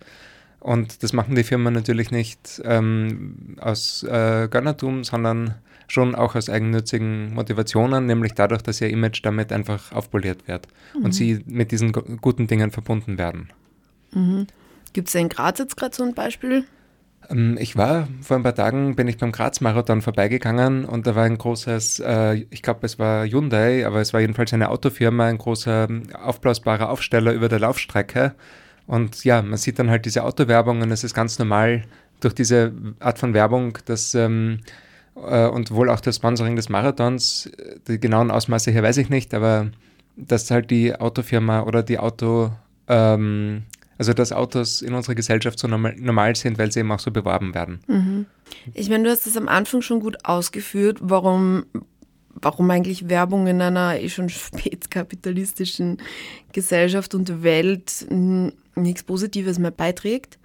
Und 0.60 1.02
das 1.02 1.12
machen 1.12 1.34
die 1.34 1.44
Firmen 1.44 1.72
natürlich 1.72 2.10
nicht 2.10 2.60
ähm, 2.64 3.56
aus 3.60 4.02
äh, 4.02 4.48
Gönnertum, 4.50 5.04
sondern 5.04 5.54
schon 5.88 6.14
auch 6.14 6.34
aus 6.34 6.50
eigennützigen 6.50 7.32
Motivationen, 7.34 8.06
nämlich 8.06 8.34
dadurch, 8.34 8.62
dass 8.62 8.80
ihr 8.80 8.90
Image 8.90 9.20
damit 9.24 9.52
einfach 9.52 9.92
aufpoliert 9.92 10.48
wird 10.48 10.66
mhm. 10.94 11.04
und 11.04 11.12
sie 11.12 11.42
mit 11.46 11.70
diesen 11.70 11.92
guten 11.92 12.46
Dingen 12.48 12.70
verbunden 12.72 13.18
werden. 13.18 13.50
Mhm. 14.12 14.46
Gibt 14.96 15.08
es 15.08 15.14
in 15.14 15.28
Graz 15.28 15.58
jetzt 15.58 15.76
gerade 15.76 15.94
so 15.94 16.04
ein 16.04 16.14
Beispiel? 16.14 16.64
Ähm, 17.28 17.58
ich 17.60 17.76
war 17.76 18.08
vor 18.22 18.38
ein 18.38 18.42
paar 18.42 18.54
Tagen, 18.54 18.96
bin 18.96 19.08
ich 19.08 19.18
beim 19.18 19.30
Graz-Marathon 19.30 20.00
vorbeigegangen 20.00 20.86
und 20.86 21.06
da 21.06 21.14
war 21.14 21.24
ein 21.24 21.36
großes, 21.36 22.00
äh, 22.00 22.46
ich 22.48 22.62
glaube 22.62 22.86
es 22.86 22.98
war 22.98 23.26
Hyundai, 23.26 23.86
aber 23.86 24.00
es 24.00 24.14
war 24.14 24.22
jedenfalls 24.22 24.54
eine 24.54 24.70
Autofirma, 24.70 25.26
ein 25.26 25.36
großer 25.36 25.88
aufblasbarer 26.14 26.88
Aufsteller 26.88 27.34
über 27.34 27.50
der 27.50 27.60
Laufstrecke. 27.60 28.34
Und 28.86 29.22
ja, 29.22 29.42
man 29.42 29.58
sieht 29.58 29.78
dann 29.78 29.90
halt 29.90 30.06
diese 30.06 30.24
Autowerbung 30.24 30.80
und 30.80 30.90
es 30.90 31.04
ist 31.04 31.12
ganz 31.12 31.38
normal 31.38 31.82
durch 32.20 32.32
diese 32.32 32.72
Art 32.98 33.18
von 33.18 33.34
Werbung, 33.34 33.76
dass 33.84 34.14
ähm, 34.14 34.60
äh, 35.14 35.46
und 35.46 35.72
wohl 35.72 35.90
auch 35.90 36.00
das 36.00 36.16
Sponsoring 36.16 36.56
des 36.56 36.70
Marathons, 36.70 37.50
äh, 37.58 37.80
die 37.86 38.00
genauen 38.00 38.30
Ausmaße 38.30 38.70
hier 38.70 38.82
weiß 38.82 38.96
ich 38.96 39.10
nicht, 39.10 39.34
aber 39.34 39.72
dass 40.16 40.50
halt 40.50 40.70
die 40.70 40.98
Autofirma 40.98 41.64
oder 41.64 41.82
die 41.82 41.98
Auto 41.98 42.50
ähm, 42.88 43.64
also 43.98 44.12
dass 44.12 44.32
Autos 44.32 44.82
in 44.82 44.94
unserer 44.94 45.14
Gesellschaft 45.14 45.58
so 45.58 45.68
normal, 45.68 45.94
normal 45.98 46.36
sind, 46.36 46.58
weil 46.58 46.70
sie 46.72 46.80
eben 46.80 46.92
auch 46.92 46.98
so 46.98 47.10
beworben 47.10 47.54
werden. 47.54 47.80
Mhm. 47.86 48.26
Ich 48.74 48.90
meine, 48.90 49.04
du 49.04 49.10
hast 49.10 49.26
es 49.26 49.36
am 49.36 49.48
Anfang 49.48 49.82
schon 49.82 50.00
gut 50.00 50.24
ausgeführt, 50.24 50.98
warum, 51.00 51.66
warum 52.34 52.70
eigentlich 52.70 53.08
Werbung 53.08 53.46
in 53.46 53.60
einer 53.60 53.98
eh 53.98 54.08
schon 54.08 54.28
spätkapitalistischen 54.30 55.98
Gesellschaft 56.52 57.14
und 57.14 57.42
Welt 57.42 58.06
nichts 58.74 59.02
Positives 59.02 59.58
mehr 59.58 59.70
beiträgt. 59.70 60.38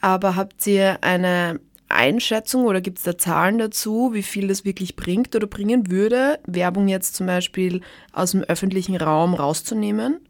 Aber 0.00 0.36
habt 0.36 0.66
ihr 0.66 0.98
eine 1.02 1.60
Einschätzung 1.88 2.64
oder 2.64 2.80
gibt 2.80 2.98
es 2.98 3.04
da 3.04 3.16
Zahlen 3.16 3.58
dazu, 3.58 4.10
wie 4.12 4.22
viel 4.22 4.48
das 4.48 4.64
wirklich 4.64 4.96
bringt 4.96 5.34
oder 5.34 5.46
bringen 5.46 5.90
würde, 5.90 6.40
Werbung 6.46 6.88
jetzt 6.88 7.14
zum 7.14 7.26
Beispiel 7.26 7.80
aus 8.12 8.32
dem 8.32 8.42
öffentlichen 8.42 8.96
Raum 8.96 9.34
rauszunehmen? 9.34 10.20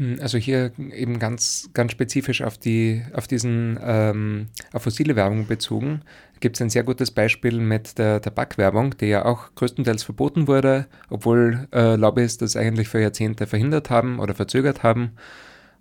Hm, 0.00 0.16
also 0.20 0.38
hier 0.38 0.72
eben 0.78 1.18
ganz, 1.18 1.68
ganz 1.74 1.92
spezifisch 1.92 2.40
auf, 2.40 2.56
die, 2.56 3.02
auf 3.12 3.28
diesen 3.28 3.78
ähm, 3.82 4.48
auf 4.72 4.82
fossile 4.82 5.14
Werbung 5.14 5.46
bezogen, 5.46 6.00
gibt 6.40 6.56
es 6.56 6.62
ein 6.62 6.70
sehr 6.70 6.84
gutes 6.84 7.10
Beispiel 7.10 7.60
mit 7.60 7.98
der 7.98 8.22
Tabakwerbung, 8.22 8.96
die 8.96 9.06
ja 9.06 9.26
auch 9.26 9.54
größtenteils 9.56 10.02
verboten 10.02 10.48
wurde, 10.48 10.86
obwohl 11.10 11.68
äh, 11.74 11.96
Lobbys 11.96 12.38
das 12.38 12.56
eigentlich 12.56 12.88
für 12.88 13.00
Jahrzehnte 13.00 13.46
verhindert 13.46 13.90
haben 13.90 14.20
oder 14.20 14.34
verzögert 14.34 14.82
haben. 14.82 15.12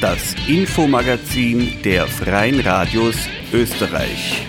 Das 0.00 0.36
Infomagazin 0.46 1.72
der 1.82 2.06
Freien 2.06 2.60
Radios 2.60 3.16
Österreich. 3.52 4.46